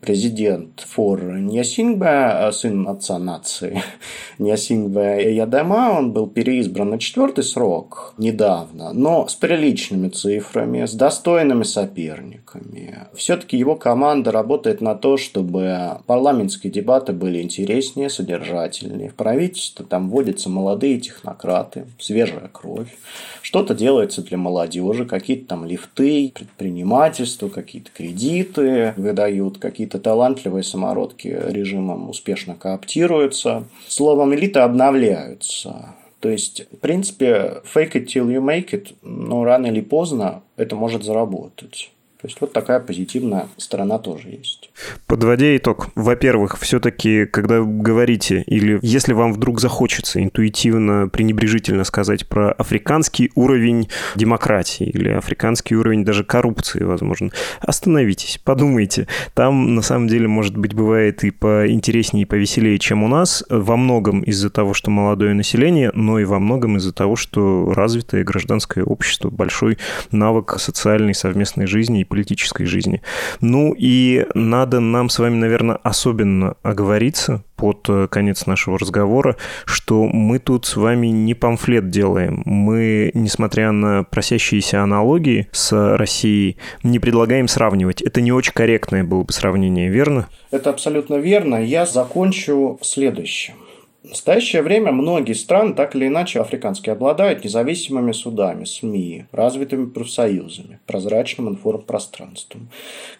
президент 0.00 0.80
Фор 0.80 1.22
Ньясингбе, 1.38 2.50
сын 2.52 2.88
отца 2.88 3.18
нации 3.18 3.82
Ньясингбе 4.38 5.34
Ядема, 5.34 5.92
он 5.96 6.12
был 6.12 6.26
переизбран 6.26 6.90
на 6.90 6.98
четвертый 6.98 7.44
срок 7.44 8.14
недавно, 8.18 8.92
но 8.92 9.28
с 9.28 9.34
приличными 9.34 10.08
цифрами, 10.08 10.86
с 10.86 10.94
достойными 10.94 11.64
соперниками. 11.64 13.06
Все-таки 13.14 13.56
его 13.56 13.76
команда 13.76 14.32
работает 14.32 14.80
на 14.80 14.94
то, 14.94 15.16
чтобы 15.16 15.98
парламентские 16.06 16.72
дебаты 16.72 17.12
были 17.12 17.42
интереснее, 17.42 18.10
содержательнее. 18.10 19.10
В 19.10 19.14
правительстве 19.14 19.84
там 19.84 20.10
вводятся 20.10 20.48
молодые 20.48 20.98
технократы, 20.98 21.86
свежая 21.98 22.48
кровь. 22.52 22.96
Что-то 23.42 23.74
делается 23.74 24.22
для 24.22 24.38
молодежи, 24.38 25.04
какие-то 25.04 25.48
там 25.48 25.64
лифты, 25.64 26.32
предпринимательство, 26.34 27.48
какие-то 27.48 27.90
кредиты 27.90 28.94
выдают, 28.96 29.58
какие-то 29.58 29.89
талантливые 29.98 30.62
самородки 30.62 31.28
режимом 31.28 32.08
успешно 32.08 32.54
кооптируются. 32.54 33.64
Словом, 33.88 34.34
элиты 34.34 34.60
обновляются. 34.60 35.94
То 36.20 36.28
есть, 36.28 36.66
в 36.70 36.76
принципе, 36.76 37.62
fake 37.74 37.92
it 37.92 38.06
till 38.06 38.28
you 38.28 38.40
make 38.40 38.70
it, 38.70 38.94
но 39.02 39.42
рано 39.44 39.66
или 39.66 39.80
поздно 39.80 40.42
это 40.56 40.76
может 40.76 41.02
заработать. 41.02 41.90
То 42.20 42.28
есть 42.28 42.38
вот 42.42 42.52
такая 42.52 42.80
позитивная 42.80 43.48
сторона 43.56 43.98
тоже 43.98 44.28
есть. 44.28 44.70
Подводя 45.06 45.56
итог, 45.56 45.88
во-первых, 45.94 46.58
все-таки, 46.58 47.24
когда 47.24 47.62
говорите, 47.62 48.44
или 48.46 48.78
если 48.82 49.14
вам 49.14 49.32
вдруг 49.32 49.58
захочется 49.58 50.22
интуитивно, 50.22 51.08
пренебрежительно 51.08 51.82
сказать 51.84 52.26
про 52.28 52.52
африканский 52.52 53.30
уровень 53.34 53.88
демократии 54.16 54.84
или 54.84 55.08
африканский 55.08 55.76
уровень 55.76 56.04
даже 56.04 56.22
коррупции, 56.22 56.82
возможно, 56.82 57.30
остановитесь, 57.60 58.38
подумайте. 58.44 59.08
Там, 59.32 59.74
на 59.74 59.80
самом 59.80 60.08
деле, 60.08 60.28
может 60.28 60.58
быть, 60.58 60.74
бывает 60.74 61.24
и 61.24 61.30
поинтереснее, 61.30 62.24
и 62.24 62.26
повеселее, 62.26 62.78
чем 62.78 63.02
у 63.02 63.08
нас, 63.08 63.44
во 63.48 63.78
многом 63.78 64.20
из-за 64.24 64.50
того, 64.50 64.74
что 64.74 64.90
молодое 64.90 65.32
население, 65.32 65.90
но 65.94 66.18
и 66.18 66.24
во 66.24 66.38
многом 66.38 66.76
из-за 66.76 66.92
того, 66.92 67.16
что 67.16 67.72
развитое 67.72 68.24
гражданское 68.24 68.84
общество, 68.84 69.30
большой 69.30 69.78
навык 70.12 70.56
социальной 70.58 71.14
совместной 71.14 71.66
жизни 71.66 72.02
политической 72.10 72.66
жизни. 72.66 73.00
Ну 73.40 73.74
и 73.78 74.26
надо 74.34 74.80
нам 74.80 75.08
с 75.08 75.18
вами, 75.18 75.36
наверное, 75.36 75.76
особенно 75.76 76.56
оговориться 76.62 77.42
под 77.56 77.86
э, 77.88 78.08
конец 78.10 78.46
нашего 78.46 78.78
разговора, 78.78 79.36
что 79.64 80.06
мы 80.06 80.38
тут 80.38 80.66
с 80.66 80.76
вами 80.76 81.06
не 81.08 81.34
памфлет 81.34 81.90
делаем. 81.90 82.42
Мы, 82.44 83.10
несмотря 83.14 83.70
на 83.72 84.02
просящиеся 84.02 84.82
аналогии 84.82 85.48
с 85.52 85.96
Россией, 85.96 86.56
не 86.82 86.98
предлагаем 86.98 87.48
сравнивать. 87.48 88.02
Это 88.02 88.20
не 88.20 88.32
очень 88.32 88.52
корректное 88.52 89.04
было 89.04 89.22
бы 89.22 89.32
сравнение, 89.32 89.88
верно? 89.88 90.28
Это 90.50 90.70
абсолютно 90.70 91.16
верно. 91.16 91.64
Я 91.64 91.86
закончу 91.86 92.78
следующим. 92.82 93.54
В 94.02 94.08
настоящее 94.08 94.62
время 94.62 94.92
многие 94.92 95.34
страны, 95.34 95.74
так 95.74 95.94
или 95.94 96.06
иначе, 96.06 96.40
африканские, 96.40 96.94
обладают 96.94 97.44
независимыми 97.44 98.12
судами, 98.12 98.64
СМИ, 98.64 99.26
развитыми 99.30 99.86
профсоюзами, 99.86 100.78
прозрачным 100.86 101.50
информпространством. 101.50 102.70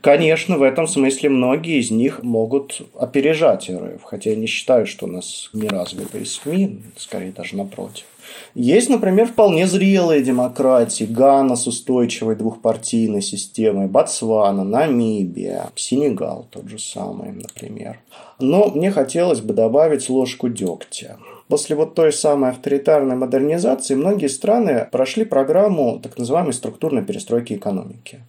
Конечно, 0.01 0.57
в 0.57 0.63
этом 0.63 0.87
смысле 0.87 1.29
многие 1.29 1.81
из 1.81 1.91
них 1.91 2.23
могут 2.23 2.81
опережать 2.99 3.69
РФ, 3.69 4.03
хотя 4.05 4.31
я 4.31 4.37
не 4.37 4.47
считаю, 4.47 4.87
что 4.87 5.05
у 5.05 5.11
нас 5.11 5.51
неразвитые 5.53 6.25
СМИ, 6.25 6.81
скорее 6.97 7.33
даже 7.33 7.57
напротив. 7.57 8.07
Есть, 8.55 8.89
например, 8.89 9.27
вполне 9.27 9.67
зрелые 9.67 10.23
демократии. 10.23 11.05
Гана 11.05 11.57
с 11.57 11.67
устойчивой 11.67 12.37
двухпартийной 12.37 13.23
системой, 13.23 13.87
Ботсвана, 13.87 14.65
Намибия, 14.65 15.71
Сенегал 15.77 16.47
тот 16.51 16.69
же 16.69 16.79
самый, 16.79 17.33
например. 17.33 18.01
Но 18.39 18.71
мне 18.75 18.91
хотелось 18.91 19.41
бы 19.41 19.55
добавить 19.55 20.09
ложку 20.09 20.49
дегтя. 20.49 21.17
После 21.49 21.75
вот 21.77 21.95
той 21.95 22.13
самой 22.13 22.51
авторитарной 22.51 23.17
модернизации 23.17 23.95
многие 23.95 24.29
страны 24.29 24.89
прошли 24.91 25.25
программу 25.25 25.99
так 26.01 26.17
называемой 26.19 26.53
структурной 26.53 27.03
перестройки 27.03 27.55
экономики 27.55 28.21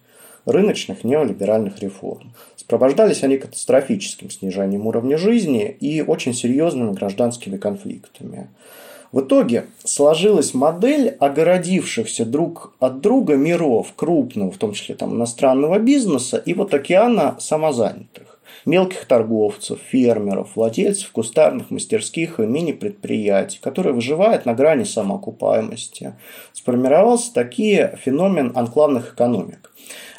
рыночных 0.44 1.04
неолиберальных 1.04 1.80
реформ. 1.80 2.32
Сопровождались 2.56 3.22
они 3.22 3.38
катастрофическим 3.38 4.30
снижением 4.30 4.86
уровня 4.86 5.16
жизни 5.18 5.70
и 5.80 6.02
очень 6.02 6.34
серьезными 6.34 6.92
гражданскими 6.92 7.56
конфликтами. 7.56 8.48
В 9.12 9.20
итоге 9.20 9.66
сложилась 9.84 10.54
модель 10.54 11.10
огородившихся 11.20 12.24
друг 12.24 12.72
от 12.80 13.00
друга 13.00 13.36
миров, 13.36 13.92
крупного, 13.94 14.50
в 14.50 14.56
том 14.56 14.72
числе 14.72 14.94
там, 14.94 15.14
иностранного 15.14 15.78
бизнеса, 15.78 16.38
и 16.38 16.54
вот 16.54 16.72
океана 16.72 17.36
самозанятых 17.38 18.32
мелких 18.64 19.06
торговцев, 19.06 19.80
фермеров, 19.88 20.56
владельцев 20.56 21.10
кустарных 21.10 21.70
мастерских 21.70 22.40
и 22.40 22.44
мини-предприятий, 22.44 23.58
которые 23.60 23.92
выживают 23.92 24.46
на 24.46 24.54
грани 24.54 24.84
самоокупаемости. 24.84 26.14
Сформировался 26.52 27.32
такие 27.32 27.98
феномен 28.02 28.52
анклавных 28.54 29.14
экономик. 29.14 29.71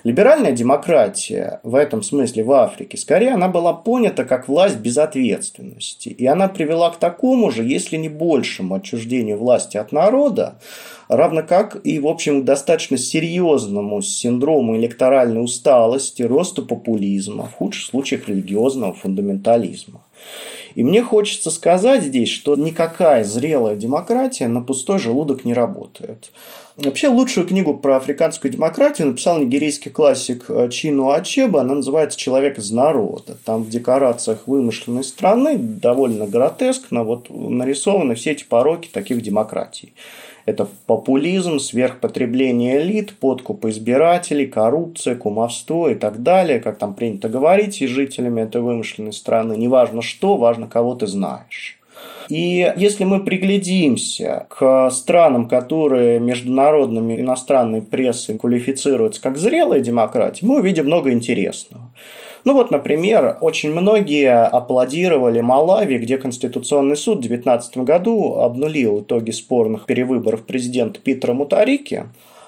Либеральная 0.04 0.52
демократия 0.52 1.62
в 1.64 1.76
этом 1.76 2.04
смысле 2.04 2.44
в 2.44 2.52
Африке, 2.52 2.98
скорее 2.98 3.32
она 3.32 3.48
была 3.48 3.72
понята 3.72 4.26
как 4.26 4.50
власть 4.50 4.78
без 4.78 4.98
ответственности. 4.98 6.10
И 6.10 6.26
она 6.26 6.50
привела 6.50 6.90
к 6.90 6.98
такому 6.98 7.52
же, 7.52 7.64
если 7.64 7.96
не 7.96 8.10
большему 8.10 8.76
отчуждению 8.76 9.38
власти 9.38 9.78
от 9.78 9.94
народа, 9.94 10.60
равно 11.08 11.42
как 11.44 11.80
и, 11.86 12.00
в 12.00 12.08
общем, 12.08 12.44
достаточно 12.44 12.98
серьезному 12.98 14.02
синдрому 14.02 14.76
электоральной 14.76 15.42
усталости, 15.42 16.22
росту 16.24 16.66
популизма, 16.66 17.46
в 17.46 17.54
худших 17.54 17.86
случаях 17.86 18.28
религиозного 18.28 18.94
фундаментализма. 18.94 20.02
И 20.76 20.84
мне 20.84 21.04
хочется 21.04 21.52
сказать 21.52 22.04
здесь, 22.04 22.30
что 22.30 22.56
никакая 22.56 23.24
зрелая 23.24 23.76
демократия 23.76 24.48
на 24.48 24.62
пустой 24.62 25.00
желудок 25.00 25.46
не 25.46 25.54
работает. 25.54 26.32
Вообще 26.76 27.08
лучшую 27.08 27.46
книгу 27.46 27.76
про 27.76 27.98
африканскую 27.98 28.52
демократию 28.52 29.10
написал 29.10 29.38
нигерийский 29.38 29.92
классик 29.92 30.46
э, 30.50 30.70
Чину 30.70 31.12
Ачеба. 31.12 31.62
Она 31.62 31.76
называется 31.76 32.18
«Человек 32.18 32.58
из 32.58 32.72
народа». 32.72 33.38
Там 33.46 33.62
в 33.64 33.70
декорациях 33.70 34.48
вымышленной 34.48 35.04
страны 35.04 35.58
довольно 35.58 36.26
гротескно 36.26 37.04
вот 37.04 37.30
нарисованы 37.30 38.16
все 38.16 38.32
эти 38.32 38.44
пороки 38.44 38.90
таких 38.92 39.22
демократий. 39.22 39.94
Это 40.46 40.68
популизм, 40.88 41.60
сверхпотребление 41.60 42.82
элит, 42.82 43.18
подкуп 43.18 43.66
избирателей, 43.66 44.46
коррупция, 44.46 45.16
кумовство 45.16 45.90
и 45.90 45.96
так 45.96 46.22
далее, 46.22 46.60
как 46.60 46.78
там 46.78 46.94
принято 46.94 47.30
говорить 47.30 47.82
и 47.82 47.88
жителями 47.88 48.42
этой 48.42 48.62
вымышленной 48.62 49.14
страны. 49.14 49.56
Неважно 49.56 50.02
что, 50.02 50.36
важно, 50.36 50.68
кого 50.68 50.96
ты 50.96 51.08
знаешь. 51.08 51.80
И 52.30 52.74
если 52.78 53.04
мы 53.04 53.24
приглядимся 53.24 54.48
к 54.50 54.90
странам, 54.92 55.48
которые 55.48 56.20
международными 56.20 57.20
иностранной 57.20 57.82
прессой 57.82 58.38
квалифицируются 58.38 59.22
как 59.22 59.38
зрелые 59.38 59.82
демократии, 59.82 60.46
мы 60.46 60.60
увидим 60.60 60.86
много 60.86 61.12
интересного. 61.12 61.92
Ну 62.46 62.54
вот, 62.54 62.72
например, 62.72 63.38
очень 63.40 63.72
многие 63.72 64.34
аплодировали 64.34 65.40
Малави, 65.40 65.98
где 65.98 66.18
Конституционный 66.18 66.98
суд 66.98 67.20
в 67.20 67.28
2019 67.28 67.78
году 67.78 68.36
обнулил 68.36 69.00
итоги 69.02 69.32
спорных 69.32 69.86
перевыборов 69.86 70.46
президента 70.46 71.00
Питера 71.00 71.34
Мутарики, 71.34 72.06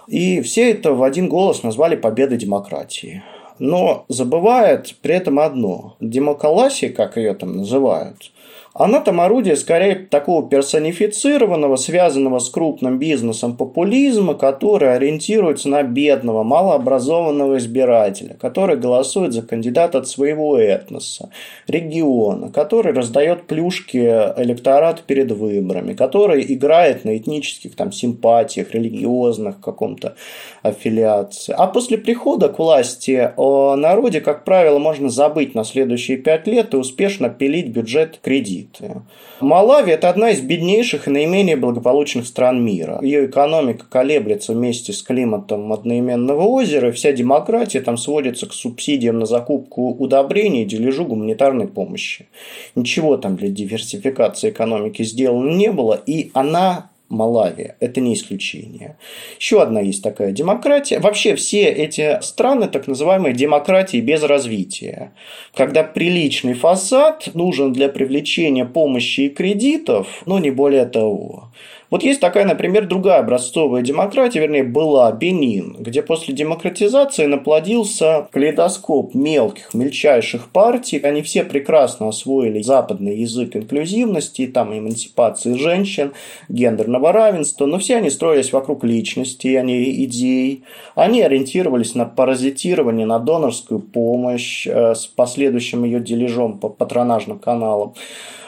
и 0.07 0.41
все 0.41 0.71
это 0.71 0.93
в 0.93 1.01
один 1.01 1.29
голос 1.29 1.63
назвали 1.63 1.95
победой 1.95 2.37
демократии. 2.37 3.23
Но 3.57 4.05
забывает 4.09 4.95
при 5.01 5.15
этом 5.15 5.39
одно. 5.39 5.95
Демоколасия, 6.01 6.89
как 6.89 7.15
ее 7.15 7.33
там 7.33 7.55
называют, 7.55 8.31
она 8.77 8.99
там 8.99 9.21
орудие 9.21 9.55
скорее 9.55 9.95
такого 9.95 10.49
персонифицированного, 10.49 11.77
связанного 11.77 12.39
с 12.39 12.49
крупным 12.49 12.99
бизнесом 12.99 13.55
популизма, 13.55 14.33
который 14.33 14.93
ориентируется 14.93 15.69
на 15.69 15.81
бедного, 15.83 16.43
малообразованного 16.43 17.57
избирателя, 17.57 18.33
который 18.33 18.75
голосует 18.75 19.31
за 19.31 19.43
кандидата 19.43 19.99
от 19.99 20.09
своего 20.09 20.57
этноса, 20.57 21.29
региона, 21.67 22.51
который 22.51 22.91
раздает 22.91 23.47
плюшки 23.47 23.97
электорату 23.97 25.03
перед 25.07 25.31
выборами, 25.31 25.93
который 25.93 26.45
играет 26.53 27.05
на 27.05 27.15
этнических 27.15 27.77
там, 27.77 27.93
симпатиях, 27.93 28.73
религиозных 28.73 29.61
каком-то 29.61 30.15
аффилиации. 30.63 31.55
А 31.57 31.67
после 31.67 31.97
прихода 31.97 32.49
к 32.49 32.59
власти 32.59 33.31
о 33.37 33.77
народе, 33.77 34.19
как 34.19 34.43
правило, 34.43 34.79
можно 34.79 35.07
забыть 35.07 35.55
на 35.55 35.63
следующие 35.63 36.17
пять 36.17 36.45
лет 36.45 36.73
и 36.73 36.77
успешно 36.77 37.29
пилить 37.29 37.69
бюджет 37.69 38.19
кредит 38.21 38.64
развитые. 38.65 39.03
Малави– 39.41 39.91
это 39.93 40.09
одна 40.09 40.31
из 40.31 40.41
беднейших 40.41 41.07
и 41.07 41.11
наименее 41.11 41.55
благополучных 41.55 42.25
стран 42.25 42.63
мира. 42.63 42.99
Ее 43.01 43.25
экономика 43.25 43.85
колеблется 43.89 44.53
вместе 44.53 44.93
с 44.93 45.01
климатом 45.01 45.71
одноименного 45.71 46.43
озера, 46.43 46.89
и 46.89 46.91
вся 46.91 47.11
демократия 47.11 47.81
там 47.81 47.97
сводится 47.97 48.47
к 48.47 48.53
субсидиям 48.53 49.19
на 49.19 49.25
закупку 49.25 49.89
удобрений 49.89 50.63
и 50.63 50.65
дележу 50.65 51.05
гуманитарной 51.05 51.67
помощи. 51.67 52.27
Ничего 52.75 53.17
там 53.17 53.35
для 53.35 53.49
диверсификации 53.49 54.49
экономики 54.49 55.03
сделано 55.03 55.51
не 55.55 55.71
было, 55.71 55.99
и 56.05 56.31
она 56.33 56.89
Малавия. 57.09 57.75
Это 57.79 58.01
не 58.01 58.13
исключение. 58.13 58.97
Еще 59.39 59.61
одна 59.61 59.79
есть 59.79 60.03
такая 60.03 60.31
демократия. 60.31 60.99
Вообще 60.99 61.35
все 61.35 61.65
эти 61.65 62.19
страны 62.21 62.67
так 62.67 62.87
называемые 62.87 63.33
демократии 63.33 64.01
без 64.01 64.23
развития. 64.23 65.13
Когда 65.53 65.83
приличный 65.83 66.53
фасад 66.53 67.29
нужен 67.33 67.73
для 67.73 67.89
привлечения 67.89 68.65
помощи 68.65 69.21
и 69.21 69.29
кредитов, 69.29 70.23
но 70.25 70.39
не 70.39 70.51
более 70.51 70.85
того. 70.85 71.51
Вот 71.91 72.03
есть 72.03 72.19
такая, 72.19 72.45
например, 72.45 72.87
другая 72.87 73.19
образцовая 73.19 73.81
демократия, 73.81 74.39
вернее, 74.39 74.63
была 74.63 75.11
Бенин, 75.11 75.75
где 75.79 76.01
после 76.01 76.33
демократизации 76.33 77.25
наплодился 77.25 78.27
калейдоскоп 78.31 79.13
мелких, 79.13 79.73
мельчайших 79.73 80.49
партий. 80.49 80.97
Они 80.99 81.21
все 81.21 81.43
прекрасно 81.43 82.09
освоили 82.09 82.61
западный 82.61 83.17
язык 83.17 83.55
инклюзивности, 83.55 84.47
там 84.47 84.77
эмансипации 84.77 85.53
женщин, 85.53 86.13
гендерного 86.49 87.11
равенства, 87.11 87.65
но 87.67 87.77
все 87.77 87.97
они 87.97 88.09
строились 88.09 88.51
вокруг 88.51 88.83
личности, 88.83 89.55
а 89.55 89.61
не 89.61 90.03
идей. 90.05 90.63
Они 90.95 91.21
ориентировались 91.21 91.93
на 91.93 92.05
паразитирование, 92.05 93.05
на 93.05 93.19
донорскую 93.19 93.79
помощь 93.79 94.65
э, 94.67 94.95
с 94.95 95.05
последующим 95.05 95.83
ее 95.83 95.99
дележом 95.99 96.57
по 96.57 96.69
патронажным 96.69 97.37
каналам. 97.37 97.93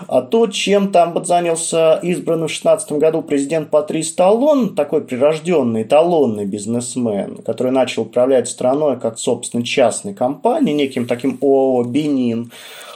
А 0.08 0.22
то, 0.22 0.48
чем 0.48 0.92
там 0.92 1.24
занялся 1.26 2.00
избранный 2.04 2.48
в 2.48 2.52
2016 2.52 2.92
году 2.94 3.22
президент 3.28 3.70
Патрис 3.70 4.14
Талон, 4.14 4.76
такой 4.76 5.02
прирожденный, 5.02 5.84
эталонный 5.84 6.46
бизнесмен, 6.46 7.38
который 7.46 7.72
начал 7.72 8.04
управлять 8.04 8.50
страной 8.50 9.00
как, 9.00 9.20
собственно, 9.20 9.64
частной 9.64 10.14
компанией, 10.14 10.76
неким 10.76 11.06
таким 11.06 11.38
ООО 11.42 11.84
«Бенин», 11.84 12.52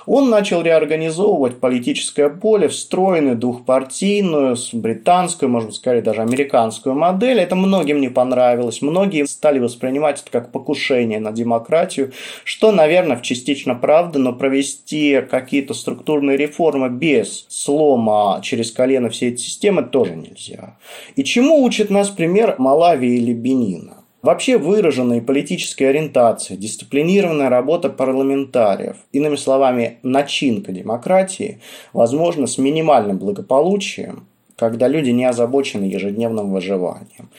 он 0.05 0.29
начал 0.29 0.61
реорганизовывать 0.61 1.59
политическое 1.59 2.29
поле, 2.29 2.67
встроенную 2.67 3.35
двухпартийную, 3.35 4.55
британскую, 4.73 5.49
может 5.49 5.75
скорее 5.75 6.01
даже 6.01 6.21
американскую 6.21 6.95
модель. 6.95 7.39
Это 7.39 7.55
многим 7.55 8.01
не 8.01 8.09
понравилось. 8.09 8.81
Многие 8.81 9.25
стали 9.27 9.59
воспринимать 9.59 10.21
это 10.21 10.31
как 10.31 10.51
покушение 10.51 11.19
на 11.19 11.31
демократию, 11.31 12.11
что, 12.43 12.71
наверное, 12.71 13.19
частично 13.21 13.75
правда, 13.75 14.19
но 14.19 14.33
провести 14.33 15.21
какие-то 15.29 15.73
структурные 15.73 16.37
реформы 16.37 16.89
без 16.89 17.45
слома 17.49 18.39
через 18.43 18.71
колено 18.71 19.09
всей 19.09 19.29
этой 19.29 19.39
системы 19.39 19.83
тоже 19.83 20.15
нельзя. 20.15 20.77
И 21.15 21.23
чему 21.23 21.63
учит 21.63 21.89
нас 21.89 22.09
пример 22.09 22.55
Малави 22.57 23.17
или 23.17 23.33
Бенина? 23.33 24.00
Вообще 24.21 24.57
выраженные 24.57 25.21
политические 25.21 25.89
ориентации, 25.89 26.55
дисциплинированная 26.55 27.49
работа 27.49 27.89
парламентариев, 27.89 28.97
иными 29.12 29.36
словами, 29.36 29.97
начинка 30.03 30.71
демократии, 30.71 31.60
возможно, 31.91 32.45
с 32.45 32.60
минимальным 32.60 33.17
благополучием, 33.17 34.27
когда 34.57 34.88
люди 34.88 35.10
не 35.10 35.25
озабочены 35.25 35.86
ежедневным 35.86 36.51
выживанием 36.51 37.29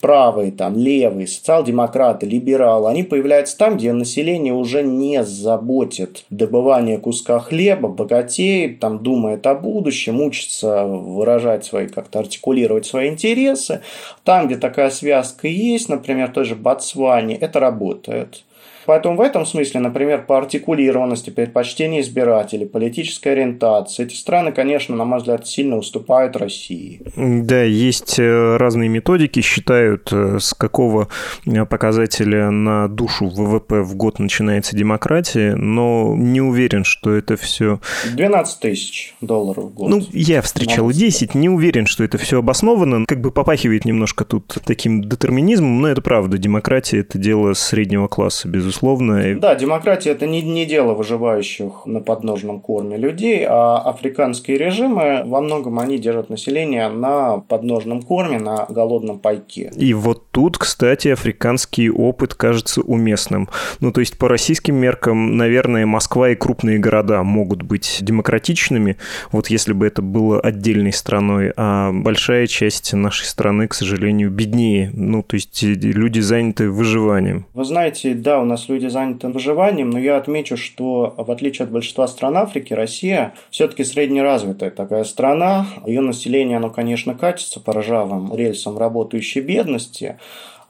правые, 0.00 0.50
там, 0.52 0.76
левые, 0.76 1.26
социал-демократы, 1.26 2.26
либералы, 2.26 2.88
они 2.88 3.02
появляются 3.02 3.56
там, 3.56 3.76
где 3.76 3.92
население 3.92 4.54
уже 4.54 4.82
не 4.82 5.22
заботит 5.24 6.24
добывание 6.30 6.98
куска 6.98 7.38
хлеба, 7.38 7.88
богатеет, 7.88 8.80
там, 8.80 9.02
думает 9.02 9.46
о 9.46 9.54
будущем, 9.54 10.20
учится 10.20 10.84
выражать 10.86 11.64
свои, 11.64 11.86
как-то 11.86 12.20
артикулировать 12.20 12.86
свои 12.86 13.08
интересы. 13.08 13.82
Там, 14.24 14.46
где 14.46 14.56
такая 14.56 14.90
связка 14.90 15.48
есть, 15.48 15.88
например, 15.88 16.30
той 16.30 16.44
же 16.44 16.56
Ботсване, 16.56 17.36
это 17.36 17.60
работает. 17.60 18.44
Поэтому 18.86 19.16
в 19.16 19.20
этом 19.20 19.44
смысле, 19.44 19.80
например, 19.80 20.24
по 20.26 20.38
артикулированности, 20.38 21.30
предпочтению 21.30 22.02
избирателей, 22.02 22.66
политической 22.66 23.28
ориентации, 23.32 24.04
эти 24.04 24.14
страны, 24.14 24.52
конечно, 24.52 24.96
на 24.96 25.04
мой 25.04 25.18
взгляд, 25.18 25.46
сильно 25.46 25.76
уступают 25.76 26.36
России. 26.36 27.02
Да, 27.16 27.62
есть 27.62 28.18
э, 28.18 28.56
разные 28.56 28.88
методики, 28.88 29.40
считают, 29.40 30.10
э, 30.12 30.38
с 30.40 30.54
какого 30.54 31.08
э, 31.46 31.64
показателя 31.66 32.50
на 32.50 32.88
душу 32.88 33.28
ВВП 33.28 33.82
в 33.82 33.96
год 33.96 34.18
начинается 34.18 34.76
демократия, 34.76 35.54
но 35.56 36.14
не 36.16 36.40
уверен, 36.40 36.84
что 36.84 37.14
это 37.14 37.36
все... 37.36 37.80
12 38.12 38.60
тысяч 38.60 39.14
долларов 39.20 39.64
в 39.64 39.74
год. 39.74 39.90
Ну, 39.90 40.02
я 40.12 40.40
встречал 40.42 40.90
10, 40.90 41.34
не 41.34 41.48
уверен, 41.48 41.86
что 41.86 42.02
это 42.04 42.18
все 42.18 42.38
обосновано. 42.38 43.04
Как 43.06 43.20
бы 43.20 43.30
попахивает 43.30 43.84
немножко 43.84 44.24
тут 44.24 44.58
таким 44.64 45.02
детерминизмом, 45.02 45.80
но 45.82 45.88
это 45.88 46.00
правда. 46.00 46.38
Демократия– 46.38 46.98
это 47.00 47.18
дело 47.18 47.52
среднего 47.52 48.08
класса, 48.08 48.48
безусловно 48.48 48.69
безусловно. 48.70 49.34
Да, 49.40 49.54
демократия– 49.54 50.10
это 50.12 50.26
не, 50.26 50.42
не 50.42 50.66
дело 50.66 50.94
выживающих 50.94 51.86
на 51.86 52.00
подножном 52.00 52.60
корме 52.60 52.96
людей, 52.96 53.44
а 53.48 53.78
африканские 53.78 54.58
режимы, 54.58 55.22
во 55.24 55.40
многом 55.40 55.78
они 55.78 55.98
держат 55.98 56.30
население 56.30 56.88
на 56.88 57.38
подножном 57.38 58.02
корме, 58.02 58.38
на 58.38 58.66
голодном 58.68 59.18
пайке. 59.18 59.72
И 59.76 59.94
вот 59.94 60.30
тут, 60.30 60.58
кстати, 60.58 61.08
африканский 61.08 61.90
опыт 61.90 62.34
кажется 62.34 62.80
уместным. 62.82 63.48
Ну, 63.80 63.92
то 63.92 64.00
есть, 64.00 64.18
по 64.18 64.28
российским 64.28 64.76
меркам, 64.76 65.36
наверное, 65.36 65.86
Москва 65.86 66.30
и 66.30 66.34
крупные 66.34 66.78
города 66.78 67.22
могут 67.22 67.62
быть 67.62 67.98
демократичными, 68.00 68.96
вот 69.32 69.48
если 69.48 69.72
бы 69.72 69.86
это 69.86 70.02
было 70.02 70.40
отдельной 70.40 70.92
страной, 70.92 71.52
а 71.56 71.90
большая 71.92 72.46
часть 72.46 72.92
нашей 72.92 73.24
страны, 73.24 73.68
к 73.68 73.74
сожалению, 73.74 74.30
беднее. 74.30 74.90
Ну, 74.92 75.22
то 75.22 75.34
есть, 75.34 75.62
люди 75.62 76.20
заняты 76.20 76.70
выживанием. 76.70 77.46
Вы 77.54 77.64
знаете, 77.64 78.14
да, 78.14 78.40
у 78.40 78.44
нас 78.44 78.59
люди 78.68 78.86
заняты 78.86 79.28
выживанием, 79.28 79.90
но 79.90 79.98
я 79.98 80.16
отмечу, 80.16 80.56
что 80.56 81.14
в 81.16 81.30
отличие 81.30 81.64
от 81.64 81.70
большинства 81.72 82.06
стран 82.06 82.36
Африки, 82.36 82.72
Россия 82.72 83.34
все-таки 83.50 83.84
среднеразвитая 83.84 84.70
такая 84.70 85.04
страна. 85.04 85.66
Ее 85.86 86.00
население, 86.00 86.58
оно, 86.58 86.70
конечно, 86.70 87.14
катится 87.14 87.60
по 87.60 87.72
ржавым 87.72 88.34
рельсам 88.34 88.78
работающей 88.78 89.40
бедности, 89.40 90.18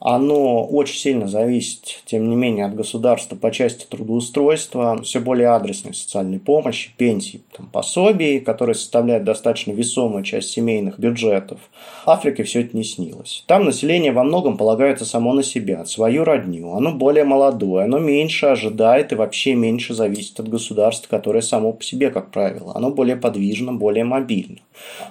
оно 0.03 0.65
очень 0.65 0.97
сильно 0.97 1.27
зависит, 1.27 2.01
тем 2.05 2.27
не 2.27 2.35
менее, 2.35 2.65
от 2.65 2.75
государства 2.75 3.35
по 3.35 3.51
части 3.51 3.85
трудоустройства, 3.85 4.99
все 5.03 5.19
более 5.19 5.49
адресной 5.49 5.93
социальной 5.93 6.39
помощи, 6.39 6.89
пенсий, 6.97 7.43
там, 7.55 7.67
пособий, 7.67 8.39
которые 8.39 8.73
составляют 8.73 9.23
достаточно 9.25 9.73
весомую 9.73 10.23
часть 10.23 10.49
семейных 10.49 10.97
бюджетов. 10.97 11.59
Африке 12.07 12.43
все 12.43 12.61
это 12.61 12.75
не 12.75 12.83
снилось. 12.83 13.43
Там 13.45 13.63
население 13.63 14.11
во 14.11 14.23
многом 14.23 14.57
полагается 14.57 15.05
само 15.05 15.33
на 15.33 15.43
себя, 15.43 15.85
свою 15.85 16.23
родню. 16.23 16.73
Оно 16.73 16.93
более 16.93 17.23
молодое, 17.23 17.85
оно 17.85 17.99
меньше 17.99 18.47
ожидает 18.47 19.11
и 19.11 19.15
вообще 19.15 19.53
меньше 19.53 19.93
зависит 19.93 20.39
от 20.39 20.49
государства, 20.49 21.09
которое 21.09 21.41
само 21.41 21.73
по 21.73 21.83
себе, 21.83 22.09
как 22.09 22.31
правило. 22.31 22.71
Оно 22.73 22.89
более 22.89 23.17
подвижно, 23.17 23.71
более 23.71 24.03
мобильно. 24.03 24.57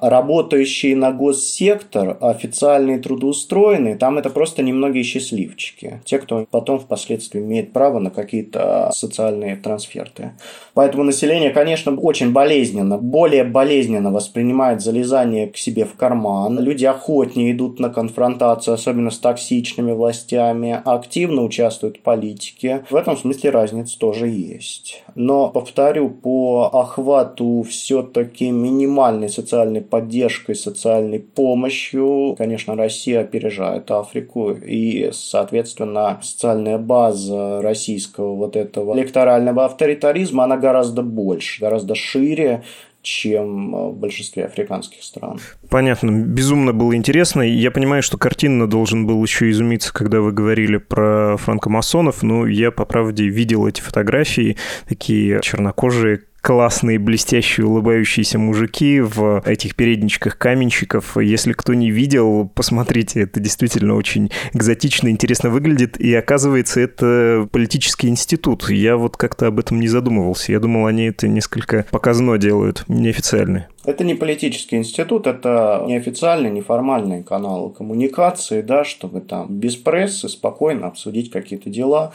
Работающие 0.01 0.97
на 0.97 1.13
госсектор, 1.13 2.17
официальные 2.21 2.99
трудоустроенные, 2.99 3.95
там 3.97 4.19
это 4.19 4.31
просто 4.31 4.65
немного 4.65 4.80
многие 4.81 5.03
счастливчики. 5.03 6.01
Те, 6.05 6.19
кто 6.19 6.47
потом 6.51 6.79
впоследствии 6.81 7.41
имеет 7.41 7.73
право 7.73 7.99
на 7.99 8.11
какие-то 8.11 8.91
социальные 8.93 9.57
трансферты. 9.57 10.33
Поэтому 10.75 11.05
население, 11.05 11.51
конечно, 11.51 11.95
очень 11.95 12.33
болезненно, 12.33 12.97
более 12.97 13.45
болезненно 13.45 14.11
воспринимает 14.11 14.81
залезание 14.81 15.49
к 15.49 15.57
себе 15.57 15.85
в 15.85 15.95
карман. 15.95 16.59
Люди 16.59 16.87
охотнее 16.87 17.53
идут 17.53 17.79
на 17.79 17.91
конфронтацию, 17.91 18.75
особенно 18.75 19.11
с 19.11 19.19
токсичными 19.19 19.93
властями, 19.93 20.81
активно 20.85 21.43
участвуют 21.43 21.99
в 21.99 22.01
политике. 22.01 22.85
В 22.89 22.97
этом 22.97 23.17
смысле 23.17 23.51
разница 23.51 23.99
тоже 23.99 24.29
есть. 24.29 25.03
Но, 25.15 25.49
повторю, 25.51 26.09
по 26.09 26.71
охвату 26.73 27.65
все-таки 27.69 28.51
минимальной 28.51 29.29
социальной 29.29 29.83
поддержкой, 29.83 30.55
социальной 30.55 31.21
помощью, 31.21 32.35
конечно, 32.39 32.77
Россия 32.77 33.21
опережает 33.21 33.91
Африку 33.91 34.53
и, 34.71 35.11
соответственно, 35.13 36.21
социальная 36.23 36.79
база 36.79 37.61
российского 37.61 38.37
вот 38.37 38.55
этого 38.55 38.97
электорального 38.97 39.65
авторитаризма, 39.65 40.45
она 40.45 40.57
гораздо 40.57 41.03
больше, 41.03 41.61
гораздо 41.61 41.97
шире, 41.97 42.63
чем 43.03 43.73
в 43.73 43.97
большинстве 43.97 44.45
африканских 44.45 45.03
стран. 45.03 45.41
Понятно. 45.71 46.11
Безумно 46.11 46.73
было 46.73 46.95
интересно. 46.95 47.43
Я 47.43 47.71
понимаю, 47.71 48.03
что 48.03 48.19
картинно 48.19 48.69
должен 48.69 49.07
был 49.07 49.23
еще 49.25 49.51
изумиться, 49.51 49.93
когда 49.93 50.21
вы 50.21 50.33
говорили 50.33 50.77
про 50.77 51.37
франкомасонов, 51.37 52.23
но 52.23 52.47
я, 52.47 52.71
по 52.71 52.85
правде, 52.85 53.25
видел 53.25 53.67
эти 53.67 53.81
фотографии, 53.81 54.57
такие 54.87 55.41
чернокожие, 55.43 56.21
классные, 56.41 56.99
блестящие, 56.99 57.67
улыбающиеся 57.67 58.39
мужики 58.39 59.01
в 59.01 59.43
этих 59.45 59.77
передничках 59.77 60.39
каменщиков. 60.39 61.17
Если 61.17 61.53
кто 61.53 61.75
не 61.75 61.91
видел, 61.91 62.51
посмотрите, 62.55 63.23
это 63.23 63.41
действительно 63.41 63.95
очень 63.95 64.31
экзотично, 64.53 65.09
интересно 65.09 65.51
выглядит. 65.51 66.01
И 66.01 66.15
оказывается, 66.15 66.81
это 66.81 67.49
политический 67.53 68.09
институт. 68.09 68.69
Я 68.71 68.97
вот 68.97 69.17
как-то 69.17 69.47
об 69.47 69.59
этом 69.59 69.81
не 69.81 69.89
задумывался. 69.89 70.53
Я 70.53 70.61
думал, 70.61 70.87
они 70.87 71.05
это 71.05 71.29
несколько 71.29 71.87
показно 71.91 72.39
делают, 72.39 72.85
неофициально. 72.89 73.69
Это 73.85 74.05
не 74.05 74.15
политический 74.15 74.77
институт, 74.77 75.27
это 75.27 75.85
неофициальный, 75.87 76.51
неформальный 76.51 77.23
канал 77.23 77.71
коммуникации, 77.71 78.61
да, 78.61 78.85
чтобы 78.85 79.21
там 79.21 79.47
без 79.49 79.77
прессы 79.77 80.29
спокойно 80.29 80.87
обсудить 80.87 81.31
какие-то 81.31 81.71
дела 81.71 82.13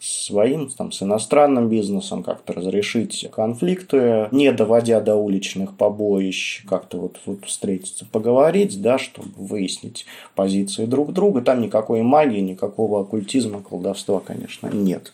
своим, 0.00 0.68
там, 0.68 0.92
с 0.92 1.02
иностранным 1.02 1.68
бизнесом, 1.68 2.22
как-то 2.22 2.52
разрешить 2.52 3.28
конфликты, 3.32 4.28
не 4.30 4.52
доводя 4.52 5.00
до 5.00 5.16
уличных 5.16 5.76
побоищ, 5.76 6.64
как-то 6.68 6.98
вот, 6.98 7.18
вот 7.26 7.44
встретиться, 7.44 8.06
поговорить, 8.10 8.80
да, 8.80 8.98
чтобы 8.98 9.30
выяснить 9.36 10.06
позиции 10.34 10.86
друг 10.86 11.12
друга. 11.12 11.40
Там 11.40 11.60
никакой 11.60 12.02
магии, 12.02 12.40
никакого 12.40 13.00
оккультизма, 13.00 13.60
колдовства, 13.60 14.20
конечно, 14.20 14.68
нет 14.68 15.12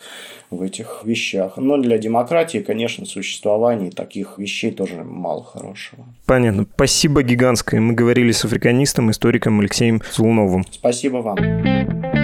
в 0.50 0.62
этих 0.62 1.02
вещах. 1.04 1.56
Но 1.56 1.78
для 1.78 1.98
демократии, 1.98 2.58
конечно, 2.58 3.06
существование 3.06 3.90
таких 3.90 4.38
вещей 4.38 4.70
тоже 4.70 5.02
мало 5.02 5.42
хорошего. 5.42 6.04
Понятно. 6.26 6.66
Спасибо 6.74 7.22
гигантское. 7.22 7.80
Мы 7.80 7.94
говорили 7.94 8.32
с 8.32 8.44
африканистом, 8.44 9.10
историком 9.10 9.60
Алексеем 9.60 10.02
Злуновым. 10.12 10.64
Спасибо 10.70 11.18
вам. 11.18 12.23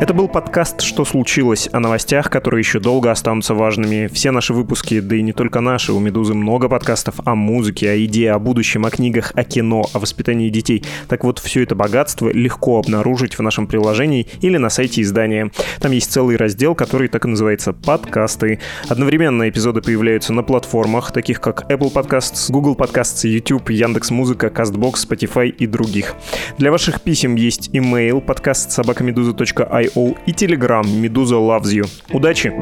Это 0.00 0.14
был 0.14 0.28
подкаст 0.28 0.80
«Что 0.80 1.04
случилось?» 1.04 1.68
о 1.72 1.78
новостях, 1.78 2.30
которые 2.30 2.60
еще 2.60 2.80
долго 2.80 3.10
останутся 3.10 3.52
важными. 3.52 4.06
Все 4.06 4.30
наши 4.30 4.54
выпуски, 4.54 4.98
да 4.98 5.14
и 5.14 5.20
не 5.20 5.34
только 5.34 5.60
наши, 5.60 5.92
у 5.92 6.00
«Медузы» 6.00 6.32
много 6.32 6.70
подкастов 6.70 7.16
о 7.26 7.34
музыке, 7.34 7.90
о 7.90 8.02
идее, 8.02 8.32
о 8.32 8.38
будущем, 8.38 8.86
о 8.86 8.90
книгах, 8.90 9.32
о 9.34 9.44
кино, 9.44 9.84
о 9.92 9.98
воспитании 9.98 10.48
детей. 10.48 10.82
Так 11.06 11.22
вот, 11.22 11.38
все 11.38 11.64
это 11.64 11.74
богатство 11.74 12.30
легко 12.30 12.78
обнаружить 12.78 13.38
в 13.38 13.42
нашем 13.42 13.66
приложении 13.66 14.26
или 14.40 14.56
на 14.56 14.70
сайте 14.70 15.02
издания. 15.02 15.50
Там 15.80 15.92
есть 15.92 16.10
целый 16.10 16.36
раздел, 16.36 16.74
который 16.74 17.08
так 17.08 17.26
и 17.26 17.28
называется 17.28 17.74
«Подкасты». 17.74 18.58
Одновременно 18.88 19.50
эпизоды 19.50 19.82
появляются 19.82 20.32
на 20.32 20.42
платформах, 20.42 21.12
таких 21.12 21.42
как 21.42 21.70
Apple 21.70 21.92
Podcasts, 21.92 22.50
Google 22.50 22.74
Podcasts, 22.74 23.28
YouTube, 23.28 23.68
Яндекс.Музыка, 23.68 24.46
CastBox, 24.46 24.94
Spotify 25.06 25.48
и 25.48 25.66
других. 25.66 26.14
Для 26.56 26.70
ваших 26.70 27.02
писем 27.02 27.34
есть 27.34 27.68
email 27.74 28.22
подкаст 28.22 28.70
собакамедуза.io 28.70 29.89
и 30.26 30.32
Telegram 30.32 30.86
Медуза 30.86 31.36
Loves 31.36 31.72
You. 31.72 31.88
Удачи! 32.12 32.52